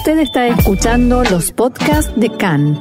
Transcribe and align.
Usted 0.00 0.20
está 0.20 0.48
escuchando 0.48 1.22
los 1.24 1.52
podcasts 1.52 2.10
de 2.16 2.34
CAN. 2.34 2.80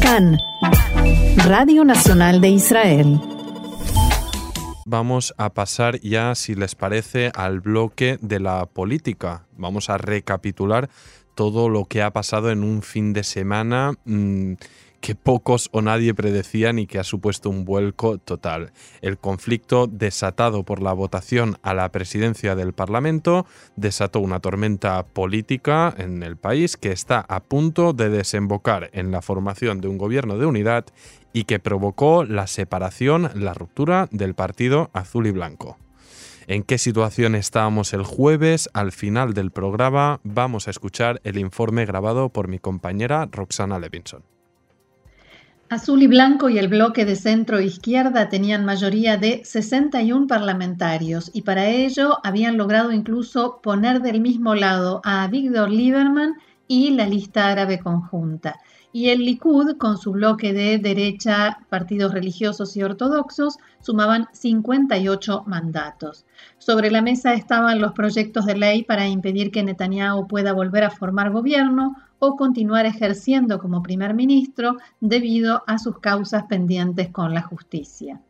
CAN, 0.00 0.38
Radio 1.48 1.84
Nacional 1.84 2.40
de 2.40 2.50
Israel. 2.50 3.20
Vamos 4.86 5.34
a 5.36 5.50
pasar 5.50 5.98
ya, 5.98 6.36
si 6.36 6.54
les 6.54 6.76
parece, 6.76 7.32
al 7.34 7.58
bloque 7.58 8.18
de 8.20 8.38
la 8.38 8.66
política. 8.66 9.48
Vamos 9.56 9.90
a 9.90 9.98
recapitular 9.98 10.90
todo 11.34 11.68
lo 11.68 11.86
que 11.86 12.00
ha 12.00 12.12
pasado 12.12 12.52
en 12.52 12.62
un 12.62 12.82
fin 12.82 13.12
de 13.12 13.24
semana. 13.24 13.94
Mmm, 14.04 14.52
que 15.00 15.14
pocos 15.14 15.68
o 15.72 15.82
nadie 15.82 16.14
predecían 16.14 16.78
y 16.78 16.86
que 16.86 16.98
ha 16.98 17.04
supuesto 17.04 17.50
un 17.50 17.64
vuelco 17.64 18.18
total. 18.18 18.72
El 19.00 19.18
conflicto 19.18 19.86
desatado 19.86 20.64
por 20.64 20.82
la 20.82 20.92
votación 20.92 21.58
a 21.62 21.74
la 21.74 21.90
presidencia 21.90 22.54
del 22.54 22.72
Parlamento 22.72 23.46
desató 23.76 24.20
una 24.20 24.40
tormenta 24.40 25.04
política 25.04 25.94
en 25.96 26.22
el 26.22 26.36
país 26.36 26.76
que 26.76 26.92
está 26.92 27.20
a 27.28 27.40
punto 27.40 27.92
de 27.92 28.10
desembocar 28.10 28.90
en 28.92 29.10
la 29.10 29.22
formación 29.22 29.80
de 29.80 29.88
un 29.88 29.98
gobierno 29.98 30.38
de 30.38 30.46
unidad 30.46 30.84
y 31.32 31.44
que 31.44 31.58
provocó 31.58 32.24
la 32.24 32.46
separación, 32.46 33.30
la 33.34 33.54
ruptura 33.54 34.08
del 34.10 34.34
partido 34.34 34.90
azul 34.92 35.26
y 35.26 35.30
blanco. 35.30 35.78
¿En 36.46 36.64
qué 36.64 36.78
situación 36.78 37.36
estábamos 37.36 37.92
el 37.92 38.02
jueves? 38.02 38.68
Al 38.74 38.90
final 38.90 39.34
del 39.34 39.52
programa 39.52 40.20
vamos 40.24 40.66
a 40.66 40.72
escuchar 40.72 41.20
el 41.22 41.38
informe 41.38 41.86
grabado 41.86 42.30
por 42.30 42.48
mi 42.48 42.58
compañera 42.58 43.28
Roxana 43.30 43.78
Levinson. 43.78 44.24
Azul 45.70 46.02
y 46.02 46.08
Blanco 46.08 46.48
y 46.48 46.58
el 46.58 46.66
bloque 46.66 47.04
de 47.04 47.14
centro 47.14 47.60
izquierda 47.60 48.28
tenían 48.28 48.64
mayoría 48.64 49.16
de 49.16 49.42
61 49.44 50.26
parlamentarios 50.26 51.30
y 51.32 51.42
para 51.42 51.68
ello 51.68 52.18
habían 52.24 52.56
logrado 52.56 52.90
incluso 52.90 53.60
poner 53.62 54.02
del 54.02 54.20
mismo 54.20 54.56
lado 54.56 55.00
a 55.04 55.28
Víctor 55.28 55.70
Lieberman 55.70 56.34
y 56.66 56.90
la 56.90 57.06
lista 57.06 57.46
árabe 57.46 57.78
conjunta. 57.78 58.58
Y 58.92 59.10
el 59.10 59.24
Likud, 59.24 59.76
con 59.76 59.98
su 59.98 60.10
bloque 60.10 60.52
de 60.52 60.78
derecha, 60.78 61.58
partidos 61.68 62.12
religiosos 62.12 62.76
y 62.76 62.82
ortodoxos, 62.82 63.58
sumaban 63.80 64.26
58 64.32 65.44
mandatos. 65.46 66.24
Sobre 66.58 66.90
la 66.90 67.00
mesa 67.00 67.34
estaban 67.34 67.80
los 67.80 67.92
proyectos 67.92 68.46
de 68.46 68.56
ley 68.56 68.82
para 68.82 69.06
impedir 69.06 69.52
que 69.52 69.62
Netanyahu 69.62 70.26
pueda 70.26 70.52
volver 70.52 70.82
a 70.82 70.90
formar 70.90 71.30
gobierno 71.30 71.96
o 72.18 72.36
continuar 72.36 72.84
ejerciendo 72.84 73.60
como 73.60 73.82
primer 73.82 74.12
ministro 74.14 74.76
debido 75.00 75.62
a 75.68 75.78
sus 75.78 76.00
causas 76.00 76.44
pendientes 76.44 77.10
con 77.10 77.32
la 77.32 77.42
justicia. 77.42 78.20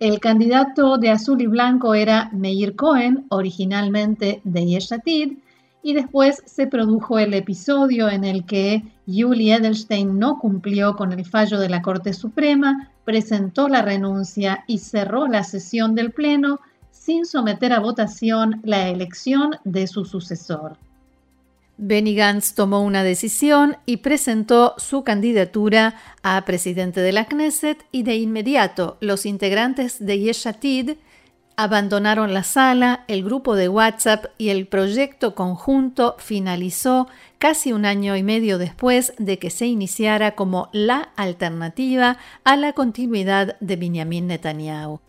El 0.00 0.20
candidato 0.20 0.98
de 0.98 1.10
azul 1.10 1.40
y 1.42 1.46
blanco 1.46 1.94
era 1.94 2.30
Meir 2.32 2.74
Cohen, 2.74 3.26
originalmente 3.28 4.40
de 4.42 4.66
Yeshatid, 4.66 5.38
y 5.82 5.94
después 5.94 6.42
se 6.46 6.66
produjo 6.66 7.18
el 7.18 7.34
episodio 7.34 8.08
en 8.08 8.24
el 8.24 8.44
que 8.44 8.84
Yuli 9.06 9.52
Edelstein 9.52 10.18
no 10.18 10.38
cumplió 10.38 10.96
con 10.96 11.12
el 11.12 11.24
fallo 11.24 11.58
de 11.58 11.68
la 11.68 11.82
Corte 11.82 12.12
Suprema, 12.12 12.90
presentó 13.04 13.68
la 13.68 13.82
renuncia 13.82 14.64
y 14.66 14.78
cerró 14.78 15.26
la 15.26 15.42
sesión 15.42 15.94
del 15.94 16.12
Pleno 16.12 16.60
sin 16.90 17.26
someter 17.26 17.72
a 17.72 17.80
votación 17.80 18.60
la 18.62 18.88
elección 18.88 19.56
de 19.64 19.88
su 19.88 20.04
sucesor. 20.04 20.76
Benny 21.78 22.14
Gantz 22.14 22.54
tomó 22.54 22.82
una 22.82 23.02
decisión 23.02 23.76
y 23.86 23.96
presentó 23.96 24.74
su 24.76 25.02
candidatura 25.02 25.96
a 26.22 26.44
presidente 26.44 27.00
de 27.00 27.10
la 27.10 27.24
Knesset 27.24 27.84
y 27.90 28.04
de 28.04 28.16
inmediato 28.16 28.98
los 29.00 29.26
integrantes 29.26 30.04
de 30.04 30.20
Yeshatid 30.20 30.90
abandonaron 31.62 32.34
la 32.34 32.42
sala, 32.42 33.04
el 33.06 33.22
grupo 33.22 33.54
de 33.54 33.68
WhatsApp 33.68 34.26
y 34.36 34.48
el 34.48 34.66
proyecto 34.66 35.36
conjunto 35.36 36.16
finalizó 36.18 37.08
casi 37.38 37.72
un 37.72 37.84
año 37.84 38.16
y 38.16 38.24
medio 38.24 38.58
después 38.58 39.12
de 39.18 39.38
que 39.38 39.50
se 39.50 39.66
iniciara 39.66 40.34
como 40.34 40.70
la 40.72 41.10
alternativa 41.14 42.18
a 42.42 42.56
la 42.56 42.72
continuidad 42.72 43.56
de 43.60 43.76
Benjamin 43.76 44.26
Netanyahu. 44.26 45.00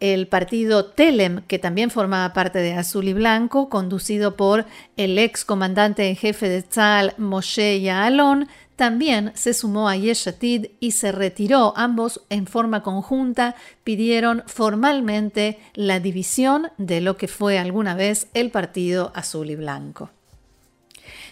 El 0.00 0.28
partido 0.28 0.84
Telem, 0.84 1.40
que 1.48 1.58
también 1.58 1.90
formaba 1.90 2.34
parte 2.34 2.58
de 2.58 2.74
Azul 2.74 3.08
y 3.08 3.14
Blanco, 3.14 3.70
conducido 3.70 4.36
por 4.36 4.66
el 4.98 5.18
ex 5.18 5.44
comandante 5.44 6.06
en 6.06 6.16
jefe 6.16 6.50
de 6.50 6.62
Tzal, 6.62 7.14
Moshe 7.16 7.80
Yaalon, 7.80 8.46
también 8.78 9.32
se 9.34 9.54
sumó 9.54 9.88
a 9.88 9.96
Yeshatid 9.96 10.66
y 10.78 10.92
se 10.92 11.10
retiró. 11.10 11.72
Ambos, 11.76 12.24
en 12.30 12.46
forma 12.46 12.84
conjunta, 12.84 13.56
pidieron 13.82 14.44
formalmente 14.46 15.58
la 15.74 15.98
división 15.98 16.68
de 16.78 17.00
lo 17.00 17.16
que 17.16 17.26
fue 17.26 17.58
alguna 17.58 17.96
vez 17.96 18.28
el 18.34 18.52
partido 18.52 19.10
Azul 19.16 19.50
y 19.50 19.56
Blanco. 19.56 20.10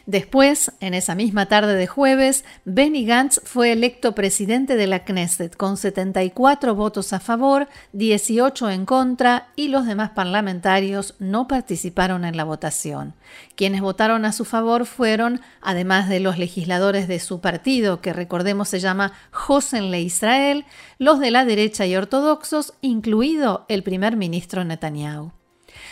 Después, 0.07 0.71
en 0.79 0.95
esa 0.95 1.17
misma 1.17 1.47
tarde 1.47 1.75
de 1.75 1.89
jueves, 1.89 2.45
Benny 2.65 3.05
Gantz 3.05 3.41
fue 3.43 3.73
electo 3.73 4.15
presidente 4.15 4.77
de 4.77 4.87
la 4.87 5.05
Knesset 5.05 5.57
con 5.57 5.77
74 5.77 6.77
votos 6.77 7.13
a 7.13 7.19
favor, 7.19 7.67
18 7.93 8.71
en 8.71 8.87
contra 8.87 9.49
y 9.57 9.67
los 9.67 9.85
demás 9.85 10.11
parlamentarios 10.11 11.17
no 11.19 11.49
participaron 11.49 12.25
en 12.25 12.37
la 12.37 12.45
votación. 12.45 13.15
Quienes 13.57 13.81
votaron 13.81 14.25
a 14.25 14.31
su 14.31 14.45
favor 14.45 14.87
fueron, 14.87 15.41
además 15.61 16.09
de 16.09 16.21
los 16.21 16.39
legisladores 16.39 17.09
de 17.09 17.19
su 17.19 17.41
partido, 17.41 18.01
que 18.01 18.13
recordemos 18.13 18.69
se 18.69 18.79
llama 18.79 19.13
Josenle 19.33 20.01
Israel, 20.03 20.67
los 20.99 21.19
de 21.19 21.33
la 21.33 21.45
derecha 21.45 21.85
y 21.85 21.97
ortodoxos, 21.97 22.75
incluido 22.81 23.67
el 23.69 23.83
primer 23.83 24.17
ministro 24.17 24.63
Netanyahu. 24.63 25.33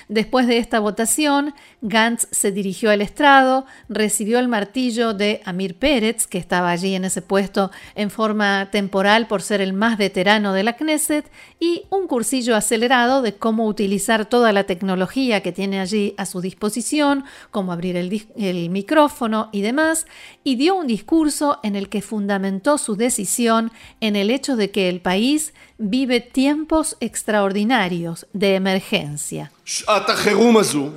Después 0.09 0.47
de 0.47 0.59
esta 0.59 0.81
votación, 0.81 1.55
Gantz 1.81 2.29
se 2.31 2.53
dirigió 2.53 2.91
al 2.91 3.01
estrado, 3.01 3.67
recibió 3.89 4.39
el 4.39 4.49
martillo 4.49 5.15
de 5.15 5.41
Amir 5.45 5.77
Pérez, 5.77 6.27
que 6.27 6.39
estaba 6.39 6.71
allí 6.71 6.95
en 6.95 7.05
ese 7.05 7.23
puesto 7.23 7.71
en 7.95 8.11
forma 8.11 8.69
temporal 8.71 9.27
por 9.27 9.43
ser 9.43 9.61
el 9.61 9.73
más 9.73 9.97
veterano 9.97 10.53
de 10.53 10.63
la 10.63 10.77
Knesset, 10.77 11.31
y 11.59 11.85
un 11.91 12.07
cursillo 12.07 12.57
acelerado 12.57 13.23
de 13.23 13.35
cómo 13.35 13.67
utilizar 13.67 14.27
toda 14.27 14.53
la 14.53 14.65
tecnología 14.65 15.43
que 15.43 15.53
tiene 15.53 15.81
allí 15.81 16.15
a 16.19 16.27
su 16.27 16.41
disposición, 16.41 17.25
cómo 17.51 17.73
abrir 17.73 17.97
el, 17.97 18.27
el 18.37 18.71
micrófono 18.71 19.49
y 19.53 19.63
demás, 19.63 20.07
y 20.43 20.57
dio 20.57 20.75
un 20.75 20.87
discurso 20.87 21.61
en 21.63 21.77
el 21.77 21.89
que 21.89 22.03
fundamentó 22.03 22.79
su 22.79 22.97
decisión 22.97 23.73
en 24.01 24.17
el 24.17 24.31
hecho 24.31 24.57
de 24.57 24.71
que 24.71 24.89
el 24.89 25.01
país 25.01 25.55
vive 25.79 26.21
tiempos 26.21 26.97
extraordinarios 27.01 28.27
de 28.33 28.55
emergencia. 28.55 29.51
שעת 29.66 30.10
החירום 30.10 30.58
הזו 30.58 30.90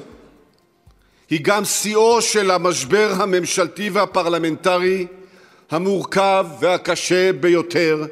היא 1.30 1.40
גם 1.42 1.64
שיאו 1.64 2.22
של 2.22 2.50
המשבר 2.50 3.12
הממשלתי 3.16 3.90
והפרלמנטרי 3.90 5.06
המורכב 5.70 6.46
והקשה 6.60 7.32
ביותר 7.32 8.06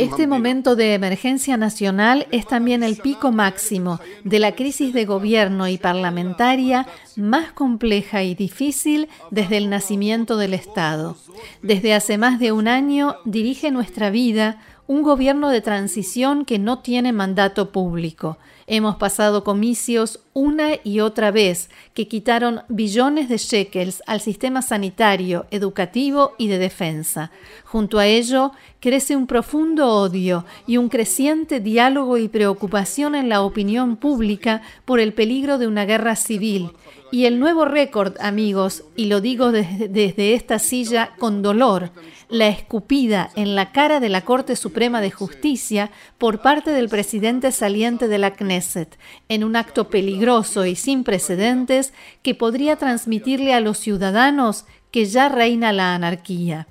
Este 0.00 0.26
momento 0.26 0.74
de 0.74 0.94
emergencia 0.94 1.56
nacional 1.56 2.26
es 2.32 2.46
también 2.48 2.82
el 2.82 2.96
pico 2.96 3.30
máximo 3.30 4.00
de 4.24 4.40
la 4.40 4.56
crisis 4.56 4.92
de 4.92 5.04
gobierno 5.04 5.68
y 5.68 5.78
parlamentaria 5.78 6.84
más 7.14 7.52
compleja 7.52 8.24
y 8.24 8.34
difícil 8.34 9.08
desde 9.30 9.58
el 9.58 9.70
nacimiento 9.70 10.36
del 10.36 10.52
Estado. 10.52 11.16
Desde 11.62 11.94
hace 11.94 12.18
más 12.18 12.40
de 12.40 12.50
un 12.50 12.66
año 12.66 13.14
dirige 13.24 13.70
nuestra 13.70 14.10
vida 14.10 14.60
un 14.88 15.02
gobierno 15.02 15.50
de 15.50 15.60
transición 15.60 16.44
que 16.44 16.58
no 16.58 16.80
tiene 16.80 17.12
mandato 17.12 17.70
público. 17.70 18.38
Hemos 18.65 18.95
pasado 18.95 19.43
comicios 19.43 20.21
una 20.33 20.71
y 20.83 21.01
otra 21.01 21.31
vez 21.31 21.69
que 21.93 22.07
quitaron 22.07 22.61
billones 22.69 23.27
de 23.27 23.37
shekels 23.37 24.01
al 24.07 24.21
sistema 24.21 24.61
sanitario, 24.61 25.45
educativo 25.51 26.33
y 26.37 26.47
de 26.47 26.57
defensa. 26.57 27.31
Junto 27.65 27.99
a 27.99 28.07
ello, 28.07 28.51
crece 28.79 29.15
un 29.15 29.27
profundo 29.27 29.89
odio 29.89 30.45
y 30.65 30.77
un 30.77 30.87
creciente 30.87 31.59
diálogo 31.59 32.17
y 32.17 32.29
preocupación 32.29 33.15
en 33.15 33.27
la 33.27 33.41
opinión 33.41 33.97
pública 33.97 34.61
por 34.85 34.99
el 34.99 35.13
peligro 35.13 35.57
de 35.57 35.67
una 35.67 35.85
guerra 35.85 36.15
civil. 36.15 36.71
Y 37.13 37.27
el 37.27 37.39
nuevo 37.39 37.65
récord, 37.65 38.15
amigos, 38.19 38.85
y 38.95 39.05
lo 39.05 39.21
digo 39.21 39.51
desde, 39.51 40.33
esta 40.33 40.57
silla 40.57 41.11
con 41.19 41.43
dolor, 41.43 41.91
la 42.27 42.47
escupida 42.47 43.29
en 43.35 43.53
la 43.53 43.71
cara 43.71 43.99
de 43.99 44.09
la 44.09 44.21
Corte 44.21 44.55
Suprema 44.55 44.99
de 44.99 45.11
Justicia 45.11 45.91
por 46.17 46.41
parte 46.41 46.71
del 46.71 46.89
presidente 46.89 47.51
saliente 47.51 48.07
de 48.07 48.17
la 48.17 48.33
Knesset, 48.33 48.97
en 49.29 49.43
un 49.43 49.55
acto 49.55 49.91
peligroso 49.91 50.65
y 50.65 50.75
sin 50.75 51.03
precedentes 51.03 51.93
que 52.23 52.33
podría 52.33 52.77
transmitirle 52.77 53.53
a 53.53 53.59
los 53.59 53.77
ciudadanos 53.77 54.65
que 54.89 55.05
ya 55.05 55.29
reina 55.29 55.71
la 55.71 55.93
anarquía. 55.93 56.67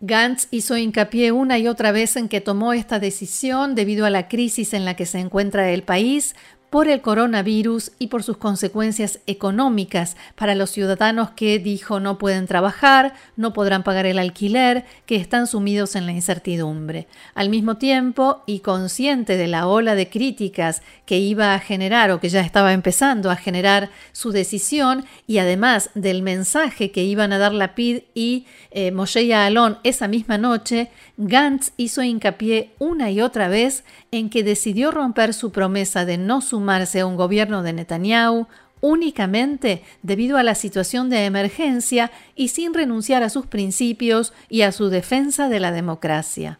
Gantz 0.00 0.48
hizo 0.50 0.76
hincapié 0.76 1.30
una 1.30 1.60
y 1.60 1.68
otra 1.68 1.92
vez 1.92 2.16
en 2.16 2.28
que 2.28 2.40
tomó 2.40 2.72
esta 2.72 2.98
decisión 2.98 3.76
debido 3.76 4.04
a 4.04 4.10
la 4.10 4.26
crisis 4.26 4.74
en 4.74 4.84
la 4.84 4.96
que 4.96 5.06
se 5.06 5.20
encuentra 5.20 5.70
el 5.70 5.84
país, 5.84 6.34
por 6.72 6.88
el 6.88 7.02
coronavirus 7.02 7.92
y 7.98 8.06
por 8.06 8.22
sus 8.22 8.38
consecuencias 8.38 9.20
económicas 9.26 10.16
para 10.36 10.54
los 10.54 10.70
ciudadanos 10.70 11.32
que 11.32 11.58
dijo 11.58 12.00
no 12.00 12.16
pueden 12.16 12.46
trabajar, 12.46 13.12
no 13.36 13.52
podrán 13.52 13.82
pagar 13.82 14.06
el 14.06 14.18
alquiler, 14.18 14.86
que 15.04 15.16
están 15.16 15.46
sumidos 15.46 15.96
en 15.96 16.06
la 16.06 16.12
incertidumbre. 16.12 17.08
Al 17.34 17.50
mismo 17.50 17.76
tiempo, 17.76 18.42
y 18.46 18.60
consciente 18.60 19.36
de 19.36 19.48
la 19.48 19.66
ola 19.66 19.94
de 19.94 20.08
críticas 20.08 20.80
que 21.12 21.18
iba 21.18 21.52
a 21.52 21.58
generar 21.58 22.10
o 22.10 22.20
que 22.20 22.30
ya 22.30 22.40
estaba 22.40 22.72
empezando 22.72 23.30
a 23.30 23.36
generar 23.36 23.90
su 24.12 24.32
decisión, 24.32 25.04
y 25.26 25.36
además 25.36 25.90
del 25.94 26.22
mensaje 26.22 26.90
que 26.90 27.04
iban 27.04 27.34
a 27.34 27.38
dar 27.38 27.52
la 27.52 27.74
PID 27.74 28.04
y 28.14 28.46
eh, 28.70 28.92
Moshe 28.92 29.34
Alon 29.34 29.76
esa 29.84 30.08
misma 30.08 30.38
noche, 30.38 30.88
Gantz 31.18 31.72
hizo 31.76 32.02
hincapié 32.02 32.70
una 32.78 33.10
y 33.10 33.20
otra 33.20 33.48
vez 33.48 33.84
en 34.10 34.30
que 34.30 34.42
decidió 34.42 34.90
romper 34.90 35.34
su 35.34 35.52
promesa 35.52 36.06
de 36.06 36.16
no 36.16 36.40
sumarse 36.40 37.00
a 37.00 37.06
un 37.06 37.16
gobierno 37.16 37.62
de 37.62 37.74
Netanyahu 37.74 38.46
únicamente 38.80 39.82
debido 40.02 40.38
a 40.38 40.42
la 40.42 40.54
situación 40.54 41.10
de 41.10 41.26
emergencia 41.26 42.10
y 42.36 42.48
sin 42.48 42.72
renunciar 42.72 43.22
a 43.22 43.28
sus 43.28 43.44
principios 43.44 44.32
y 44.48 44.62
a 44.62 44.72
su 44.72 44.88
defensa 44.88 45.50
de 45.50 45.60
la 45.60 45.72
democracia. 45.72 46.58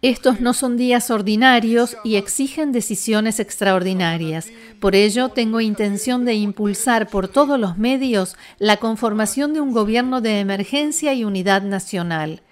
Estos 0.00 0.40
no 0.40 0.54
son 0.54 0.76
días 0.76 1.10
ordinarios 1.10 1.96
y 2.04 2.14
exigen 2.14 2.70
decisiones 2.70 3.40
extraordinarias. 3.40 4.50
Por 4.78 4.94
ello, 4.94 5.30
tengo 5.30 5.60
intención 5.60 6.24
de 6.24 6.34
impulsar 6.34 7.08
por 7.08 7.26
todos 7.26 7.58
los 7.58 7.78
medios 7.78 8.36
la 8.60 8.76
conformación 8.76 9.54
de 9.54 9.60
un 9.60 9.72
gobierno 9.72 10.20
de 10.20 10.38
emergencia 10.38 11.14
y 11.14 11.24
unidad 11.24 11.62
nacional, 11.62 12.42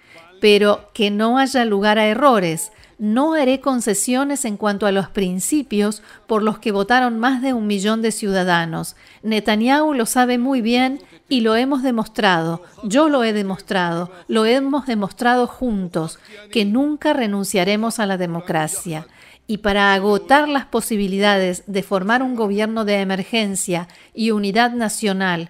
pero 0.41 0.89
que 0.93 1.09
no 1.09 1.37
haya 1.37 1.63
lugar 1.63 1.97
a 1.99 2.07
errores 2.07 2.73
no 2.97 3.33
haré 3.33 3.59
concesiones 3.59 4.45
en 4.45 4.57
cuanto 4.57 4.85
a 4.85 4.91
los 4.91 5.09
principios 5.09 6.01
por 6.27 6.43
los 6.43 6.59
que 6.59 6.71
votaron 6.71 7.19
más 7.19 7.41
de 7.41 7.53
un 7.53 7.67
millón 7.67 8.01
de 8.01 8.11
ciudadanos. 8.11 8.95
Netanyahu 9.23 9.93
lo 9.93 10.05
sabe 10.05 10.37
muy 10.37 10.61
bien 10.61 11.01
y 11.29 11.41
lo 11.41 11.55
hemos 11.55 11.83
demostrado, 11.83 12.63
yo 12.83 13.09
lo 13.09 13.23
he 13.23 13.33
demostrado, 13.33 14.11
lo 14.27 14.45
hemos 14.45 14.85
demostrado 14.85 15.47
juntos, 15.47 16.19
que 16.51 16.65
nunca 16.65 17.13
renunciaremos 17.13 17.99
a 17.99 18.05
la 18.05 18.17
democracia. 18.17 19.07
Y 19.45 19.57
para 19.57 19.93
agotar 19.93 20.47
las 20.47 20.65
posibilidades 20.65 21.63
de 21.67 21.83
formar 21.83 22.23
un 22.23 22.35
gobierno 22.35 22.85
de 22.85 23.01
emergencia 23.01 23.87
y 24.13 24.31
unidad 24.31 24.71
nacional 24.71 25.49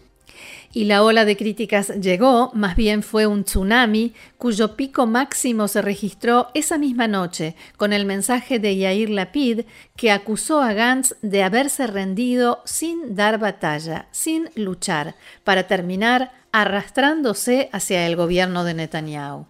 y 0.73 0.85
la 0.85 1.03
ola 1.03 1.25
de 1.25 1.37
críticas 1.37 1.89
llegó, 1.99 2.51
más 2.53 2.75
bien 2.75 3.03
fue 3.03 3.25
un 3.27 3.43
tsunami, 3.43 4.13
cuyo 4.37 4.75
pico 4.75 5.05
máximo 5.05 5.67
se 5.67 5.81
registró 5.81 6.49
esa 6.53 6.77
misma 6.77 7.07
noche, 7.07 7.55
con 7.77 7.93
el 7.93 8.05
mensaje 8.05 8.59
de 8.59 8.77
Yair 8.77 9.09
Lapid, 9.09 9.61
que 9.95 10.11
acusó 10.11 10.61
a 10.61 10.73
Gantz 10.73 11.15
de 11.21 11.43
haberse 11.43 11.87
rendido 11.87 12.61
sin 12.65 13.15
dar 13.15 13.39
batalla, 13.39 14.07
sin 14.11 14.49
luchar, 14.55 15.15
para 15.43 15.67
terminar 15.67 16.31
arrastrándose 16.51 17.69
hacia 17.71 18.05
el 18.07 18.15
gobierno 18.15 18.63
de 18.63 18.73
Netanyahu. 18.73 19.45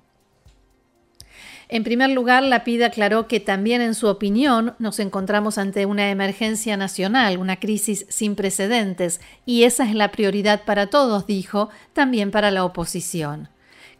En 1.74 1.86
primer 1.86 2.10
lugar, 2.10 2.44
la 2.44 2.66
PID 2.66 2.82
aclaró 2.82 3.30
que 3.30 3.40
también 3.40 3.82
en 3.82 3.96
su 3.96 4.08
opinión 4.08 4.76
nos 4.78 5.00
encontramos 5.00 5.58
ante 5.58 5.86
una 5.86 6.12
emergencia 6.12 6.76
nacional, 6.76 7.38
una 7.38 7.62
crisis 7.62 8.06
sin 8.10 8.36
precedentes, 8.36 9.22
y 9.46 9.64
esa 9.64 9.88
es 9.88 9.96
la 9.96 10.12
prioridad 10.12 10.66
para 10.66 10.88
todos, 10.88 11.28
dijo, 11.28 11.70
también 11.94 12.30
para 12.30 12.52
la 12.52 12.66
oposición. 12.66 13.48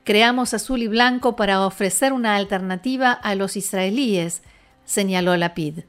Creamos 0.04 0.54
azul 0.54 0.82
y 0.82 0.90
blanco 0.90 1.38
para 1.38 1.66
ofrecer 1.66 2.12
una 2.12 2.36
alternativa 2.36 3.14
a 3.14 3.36
los 3.36 3.56
israelíes, 3.56 4.42
señaló 4.84 5.38
la 5.38 5.54
PID. 5.54 5.86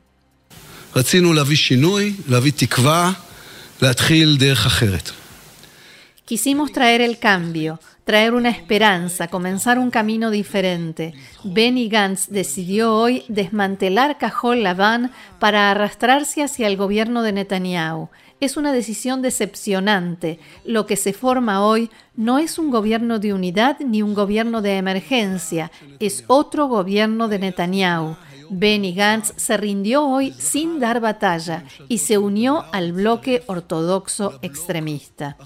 Quisimos 6.25 6.71
traer 6.71 7.01
el 7.01 7.19
cambio, 7.19 7.81
traer 8.05 8.35
una 8.35 8.49
esperanza, 8.49 9.27
comenzar 9.27 9.81
un 9.81 9.91
camino 9.91 10.31
diferente. 10.31 11.15
Benny 11.43 11.89
Gantz 11.89 12.29
decidió 12.29 12.95
hoy 12.95 13.25
desmantelar 13.29 14.19
Cajol 14.19 14.63
Laván 14.63 15.11
para 15.41 15.73
arrastrarse 15.73 16.45
hacia 16.45 16.69
el 16.69 16.77
gobierno 16.77 17.23
de 17.23 17.33
Netanyahu. 17.33 18.09
Es 18.41 18.57
una 18.57 18.73
decisión 18.73 19.21
decepcionante. 19.21 20.39
Lo 20.65 20.87
que 20.87 20.97
se 20.97 21.13
forma 21.13 21.65
hoy 21.65 21.91
no 22.15 22.39
es 22.39 22.57
un 22.57 22.71
gobierno 22.71 23.19
de 23.19 23.33
unidad 23.33 23.79
ni 23.81 24.01
un 24.03 24.15
gobierno 24.15 24.63
de 24.63 24.77
emergencia, 24.77 25.73
es 25.99 26.25
otro 26.29 26.69
gobierno 26.69 27.27
de 27.27 27.41
Netanyahu. 27.41 28.17
Benny 28.52 28.93
Gantz 28.93 29.32
se 29.37 29.56
rindió 29.56 30.06
hoy 30.06 30.32
sin 30.32 30.78
dar 30.78 31.00
batalla 31.00 31.64
y 31.88 31.99
se 31.99 32.19
unió 32.19 32.66
al 32.72 32.93
bloque 32.93 33.43
ortodoxo 33.46 34.38
extremista. 34.43 35.38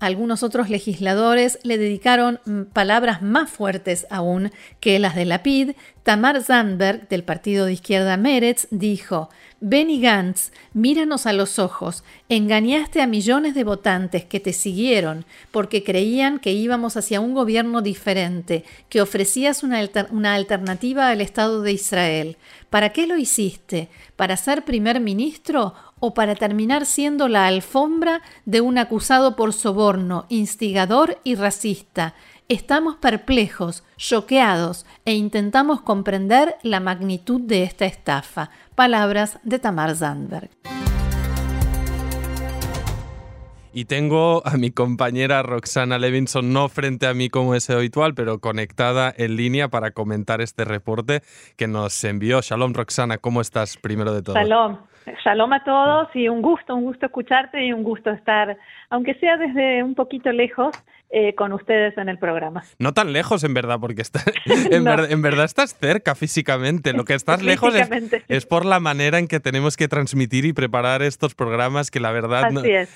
Algunos 0.00 0.42
otros 0.42 0.70
legisladores 0.70 1.58
le 1.64 1.76
dedicaron 1.76 2.40
palabras 2.72 3.20
más 3.20 3.50
fuertes 3.50 4.06
aún 4.10 4.50
que 4.80 4.98
las 4.98 5.14
de 5.14 5.26
Lapid. 5.26 5.72
Tamar 6.02 6.42
Zandberg, 6.42 7.08
del 7.08 7.22
partido 7.22 7.66
de 7.66 7.74
izquierda 7.74 8.16
Meretz, 8.16 8.66
dijo: 8.70 9.30
Benny 9.60 10.00
Gantz, 10.00 10.50
míranos 10.72 11.26
a 11.26 11.32
los 11.32 11.60
ojos. 11.60 12.02
Engañaste 12.28 13.00
a 13.00 13.06
millones 13.06 13.54
de 13.54 13.62
votantes 13.62 14.24
que 14.24 14.40
te 14.40 14.52
siguieron 14.52 15.24
porque 15.52 15.84
creían 15.84 16.40
que 16.40 16.50
íbamos 16.50 16.96
hacia 16.96 17.20
un 17.20 17.34
gobierno 17.34 17.82
diferente, 17.82 18.64
que 18.88 19.00
ofrecías 19.00 19.62
una, 19.62 19.80
una 20.10 20.34
alternativa 20.34 21.08
al 21.08 21.20
Estado 21.20 21.62
de 21.62 21.72
Israel. 21.72 22.36
¿Para 22.70 22.90
qué 22.90 23.06
lo 23.06 23.16
hiciste? 23.16 23.88
¿Para 24.16 24.36
ser 24.36 24.64
primer 24.64 24.98
ministro 24.98 25.74
o 26.04 26.14
para 26.14 26.34
terminar 26.34 26.84
siendo 26.84 27.28
la 27.28 27.46
alfombra 27.46 28.22
de 28.44 28.60
un 28.60 28.76
acusado 28.76 29.36
por 29.36 29.52
soborno, 29.52 30.26
instigador 30.28 31.20
y 31.22 31.36
racista. 31.36 32.16
Estamos 32.52 32.96
perplejos, 32.96 33.82
choqueados 33.96 34.84
e 35.06 35.14
intentamos 35.14 35.80
comprender 35.80 36.56
la 36.62 36.80
magnitud 36.80 37.40
de 37.40 37.62
esta 37.62 37.86
estafa. 37.86 38.50
Palabras 38.74 39.40
de 39.42 39.58
Tamar 39.58 39.94
Zandberg. 39.94 40.50
Y 43.72 43.86
tengo 43.86 44.46
a 44.46 44.58
mi 44.58 44.70
compañera 44.70 45.42
Roxana 45.42 45.96
Levinson, 45.96 46.52
no 46.52 46.68
frente 46.68 47.06
a 47.06 47.14
mí 47.14 47.30
como 47.30 47.54
es 47.54 47.70
habitual, 47.70 48.12
pero 48.14 48.38
conectada 48.38 49.14
en 49.16 49.36
línea 49.36 49.68
para 49.68 49.92
comentar 49.92 50.42
este 50.42 50.66
reporte 50.66 51.22
que 51.56 51.66
nos 51.66 52.04
envió. 52.04 52.42
Shalom, 52.42 52.74
Roxana, 52.74 53.16
¿cómo 53.16 53.40
estás 53.40 53.78
primero 53.78 54.12
de 54.12 54.20
todo? 54.20 54.34
Shalom. 54.34 54.76
Shalom 55.24 55.52
a 55.52 55.64
todos 55.64 56.08
y 56.14 56.28
un 56.28 56.42
gusto, 56.42 56.76
un 56.76 56.84
gusto 56.84 57.06
escucharte 57.06 57.64
y 57.64 57.72
un 57.72 57.82
gusto 57.82 58.10
estar, 58.10 58.56
aunque 58.90 59.14
sea 59.14 59.36
desde 59.36 59.82
un 59.82 59.94
poquito 59.94 60.30
lejos, 60.30 60.70
eh, 61.14 61.34
con 61.34 61.52
ustedes 61.52 61.98
en 61.98 62.08
el 62.08 62.16
programa. 62.16 62.64
No 62.78 62.94
tan 62.94 63.12
lejos, 63.12 63.44
en 63.44 63.52
verdad, 63.52 63.78
porque 63.78 64.00
está, 64.00 64.22
en, 64.70 65.22
verdad 65.22 65.44
estás 65.44 65.76
cerca 65.78 66.14
físicamente. 66.14 66.94
Lo 66.94 67.04
que 67.04 67.12
estás 67.12 67.42
lejos 67.42 67.74
es, 68.28 68.46
por 68.46 68.64
la 68.64 68.80
manera 68.80 69.18
en 69.18 69.28
que 69.28 69.38
tenemos 69.38 69.76
que 69.76 69.88
transmitir 69.88 70.46
y 70.46 70.54
preparar 70.54 71.02
estos 71.02 71.34
programas, 71.34 71.90
que 71.90 72.00
la 72.00 72.12
verdad 72.12 72.50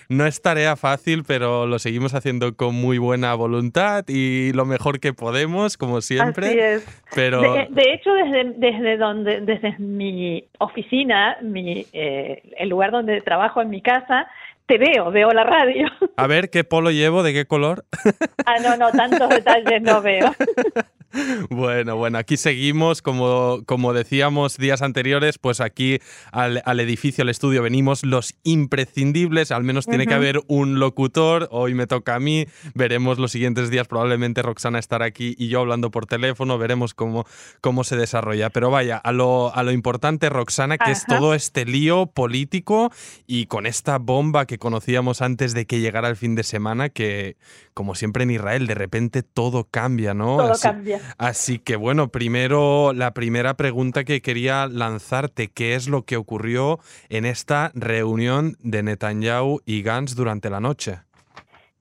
no 0.09 0.27
es. 0.27 0.41
tarea 0.41 0.77
fácil, 0.77 1.25
pero 1.27 1.67
lo 1.67 1.79
seguimos 1.79 2.15
haciendo 2.15 2.57
con 2.57 2.75
muy 2.75 2.97
buena 2.97 3.35
voluntad 3.35 4.05
y 4.09 4.51
lo 4.55 4.65
mejor 4.65 4.99
que 4.99 5.13
podemos, 5.13 5.77
como 5.77 6.01
siempre. 6.01 6.47
Así 6.47 6.59
es. 6.59 7.03
Pero... 7.15 7.43
De, 7.43 7.93
hecho, 7.93 8.15
desde, 8.15 8.55
desde, 8.57 8.97
donde, 8.97 9.43
desde 9.43 9.77
mi 9.79 10.43
oficina, 10.59 11.37
mi, 11.43 11.87
eh, 11.93 12.43
el 12.57 12.71
lugar 12.71 12.93
donde 12.93 13.21
trabajo 13.21 13.61
en 13.61 13.69
mi 13.69 13.83
casa, 13.83 14.27
te 14.67 14.79
veo, 14.79 15.11
veo 15.11 15.33
la 15.33 15.45
radio. 15.45 15.89
A 16.17 16.27
ver, 16.27 16.51
¿qué 16.51 16.65
polo 16.65 16.91
llevo? 16.91 17.23
¿De 17.23 17.33
qué 17.33 17.47
color? 17.47 17.85
Ah, 18.45 18.57
no, 18.63 18.77
no, 18.77 18.91
tantos 18.93 19.29
detalles 19.29 19.83
no 19.83 20.03
veo. 20.03 20.35
Bueno, 21.51 21.97
bueno, 21.97 22.19
aquí 22.19 22.37
seguimos, 22.37 23.01
como, 23.01 23.61
como 23.65 23.93
decíamos 23.93 24.57
días 24.57 24.83
anteriores, 24.83 25.39
pues 25.39 25.61
aquí 25.61 25.99
al, 26.33 26.81
edificio, 26.81 27.23
al 27.23 27.29
estudio, 27.29 27.63
venimos 27.63 28.05
los 28.05 28.35
imprescindibles, 28.43 29.51
al 29.51 29.65
menos 29.65 29.87
tiene 29.87 30.07
que 30.07 30.15
haber 30.15 30.41
un 30.47 30.79
locutor, 30.79 31.49
hoy 31.51 31.75
me 31.75 31.87
toca 31.87 32.17
a 32.17 32.21
mí, 32.21 32.47
veremos 32.75 33.19
los 33.19 33.33
siguientes 33.33 33.71
días, 33.71 33.89
probablemente 33.89 34.43
Roxana 34.43 34.79
estará 34.79 35.07
aquí 35.07 35.35
y 35.39 35.49
yo 35.49 35.61
hablando 35.61 35.91
por 35.91 36.07
teléfono, 36.07 36.59
veremos 36.59 36.93
cómo, 36.93 37.25
cómo 37.61 37.85
se 37.85 37.97
desarrolla. 37.97 38.51
Pero 38.51 38.71
vaya, 38.71 38.99
a 38.99 39.13
lo, 39.13 39.55
a 39.55 39.63
lo 39.63 39.73
importante, 39.73 40.29
Roxana, 40.29 40.77
que 40.77 40.91
es 40.91 41.07
todo 41.07 41.35
este 41.35 41.65
lío 41.65 42.07
político 42.07 42.91
y 43.27 43.47
con 43.47 43.67
esta 43.67 43.99
bomba 43.99 44.47
que 44.47 44.56
conocíamos 44.59 45.23
antes 45.23 45.55
de 45.55 45.67
que 45.67 45.81
llegara 45.81 46.09
el 46.09 46.17
fin 46.17 46.35
de 46.35 46.43
semana, 46.43 46.89
que 46.89 47.37
como 47.75 47.95
siempre 47.95 48.25
en 48.25 48.31
Israel, 48.31 48.67
de 48.67 48.75
repente 48.75 49.23
todo 49.23 49.65
cambia, 49.71 50.15
¿no? 50.15 50.37
Todo 50.37 50.53
cambia. 50.61 51.01
Así 51.19 51.59
que 51.59 51.77
bueno, 51.77 52.09
primero 52.09 52.93
la 52.93 53.13
primera 53.13 53.55
pregunta 53.55 54.05
que 54.05 54.21
quería 54.23 54.67
lanzarte, 54.67 55.49
¿qué 55.49 55.75
es 55.75 55.89
lo 55.89 56.03
que 56.03 56.17
ocurrió 56.17 56.79
en 57.09 57.25
esta 57.25 57.71
reunión 57.75 58.57
de 58.61 58.83
Netanyahu 58.83 59.61
y 59.65 59.83
Gantz 59.83 60.15
durante 60.15 60.51
la 60.51 60.61
noche? 60.61 61.01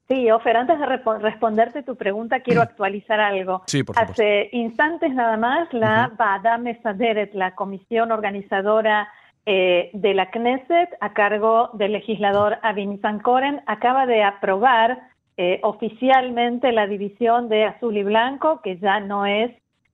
Sí, 0.08 0.30
Ofer, 0.30 0.56
antes 0.56 0.78
de 0.80 0.86
responderte 0.86 1.82
tu 1.82 1.96
pregunta, 1.96 2.42
quiero 2.42 2.62
mm. 2.62 2.64
actualizar 2.64 3.20
algo. 3.20 3.64
Sí, 3.66 3.84
por 3.84 3.98
Hace 3.98 4.50
instantes 4.52 5.12
nada 5.14 5.36
más, 5.36 5.72
la 5.74 6.12
uh 6.14 6.62
Mesaderet, 6.62 7.34
la 7.34 7.56
comisión 7.56 8.12
organizadora 8.12 9.08
eh, 9.46 9.92
de 9.94 10.14
la 10.14 10.32
Knesset, 10.32 10.90
a 11.00 11.14
cargo 11.14 11.70
del 11.74 11.92
legislador 11.94 12.58
Avin 12.64 13.00
Koren, 13.22 13.62
acaba 13.68 14.06
de 14.06 14.24
aprobar 14.24 15.00
eh, 15.38 15.60
oficialmente 15.64 16.72
la 16.72 16.88
división 16.88 17.50
de 17.50 17.66
azul 17.66 17.98
y 17.98 18.04
blanco, 18.04 18.62
que 18.62 18.78
ya 18.78 19.00
no 19.00 19.26
es 19.26 19.52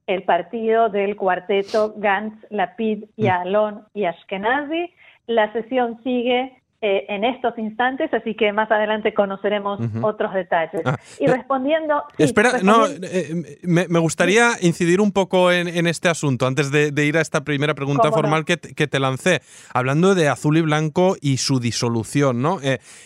el 0.07 0.23
partido 0.23 0.89
del 0.89 1.15
cuarteto 1.15 1.93
Gantz, 1.97 2.45
Lapid, 2.49 3.05
y 3.17 3.25
mm. 3.25 3.29
Alon 3.29 3.83
y 3.93 4.05
Ashkenazi. 4.05 4.93
La 5.27 5.51
sesión 5.53 6.01
sigue 6.03 6.60
eh, 6.83 7.05
en 7.09 7.23
estos 7.23 7.55
instantes, 7.59 8.11
así 8.11 8.33
que 8.33 8.51
más 8.53 8.71
adelante 8.71 9.13
conoceremos 9.13 9.79
otros 10.01 10.33
detalles. 10.33 10.81
Ah, 10.83 10.97
y 11.19 11.25
eh, 11.25 11.31
respondiendo... 11.31 12.01
espera, 12.17 12.53
no, 12.63 12.87
eh, 12.87 13.59
me, 13.61 13.85
gustaría 13.99 14.53
incidir 14.61 14.99
un 14.99 15.11
poco 15.11 15.51
en, 15.51 15.85
este 15.85 16.09
asunto 16.09 16.47
antes 16.47 16.71
de, 16.71 17.05
ir 17.05 17.19
a 17.19 17.21
esta 17.21 17.43
primera 17.43 17.75
pregunta 17.75 18.11
formal 18.11 18.45
que, 18.45 18.57
te 18.57 18.99
lancé, 18.99 19.43
hablando 19.75 20.15
de 20.15 20.27
azul 20.27 20.57
y 20.57 20.61
blanco 20.61 21.17
y 21.21 21.37
su 21.37 21.59
disolución, 21.59 22.41
¿no? 22.41 22.57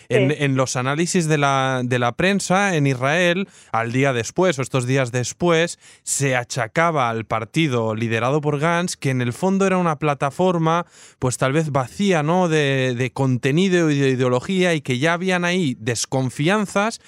en, 0.07 0.55
los 0.55 0.77
análisis 0.77 1.27
de 1.27 1.37
la, 1.37 1.81
de 1.83 1.99
la 1.99 2.13
prensa 2.13 2.77
en 2.77 2.87
Israel, 2.87 3.49
al 3.73 3.91
día 3.91 4.13
después 4.13 4.57
o 4.57 4.61
estos 4.61 4.87
días 4.87 5.11
después, 5.11 5.79
se 6.03 6.37
achacaba 6.37 7.09
al 7.09 7.25
partido 7.25 7.93
liderado 7.93 8.39
por 8.39 8.57
Gantz 8.57 8.95
que 8.95 9.09
en 9.09 9.19
el 9.19 9.33
fondo 9.33 9.67
era 9.67 9.77
una 9.77 9.97
plataforma, 9.97 10.85
pues 11.19 11.37
tal 11.37 11.51
vez 11.51 11.73
vacía, 11.73 12.23
¿no? 12.23 12.47
De, 12.47 12.95
de 12.95 13.11
contenido 13.11 13.64
de 13.69 14.09
ideología 14.09 14.73
y 14.73 14.81
que 14.81 14.97
ya 14.97 15.13
habían 15.13 15.45
ahí 15.45 15.75
desconfianzas 15.79 16.99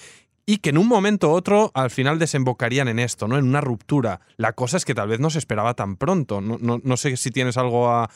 y 0.49 0.59
que 0.59 0.69
en 0.69 0.77
un 0.77 0.87
momento 0.87 1.29
u 1.29 1.31
otro 1.33 1.71
al 1.75 1.89
final 1.89 2.17
desembocarían 2.17 2.87
en 2.87 2.99
esto, 2.99 3.27
¿no? 3.27 3.37
En 3.37 3.47
una 3.47 3.59
ruptura. 3.59 4.21
La 4.37 4.53
cosa 4.53 4.77
es 4.77 4.85
que 4.85 4.95
tal 4.95 5.09
vez 5.09 5.19
no 5.19 5.29
se 5.29 5.39
esperaba 5.39 5.73
tan 5.73 5.97
pronto. 5.97 6.39
No, 6.39 6.57
no, 6.57 6.97
sé 6.97 7.17
si 7.17 7.31
tienes 7.31 7.57
algo 7.57 7.89
a, 7.89 8.07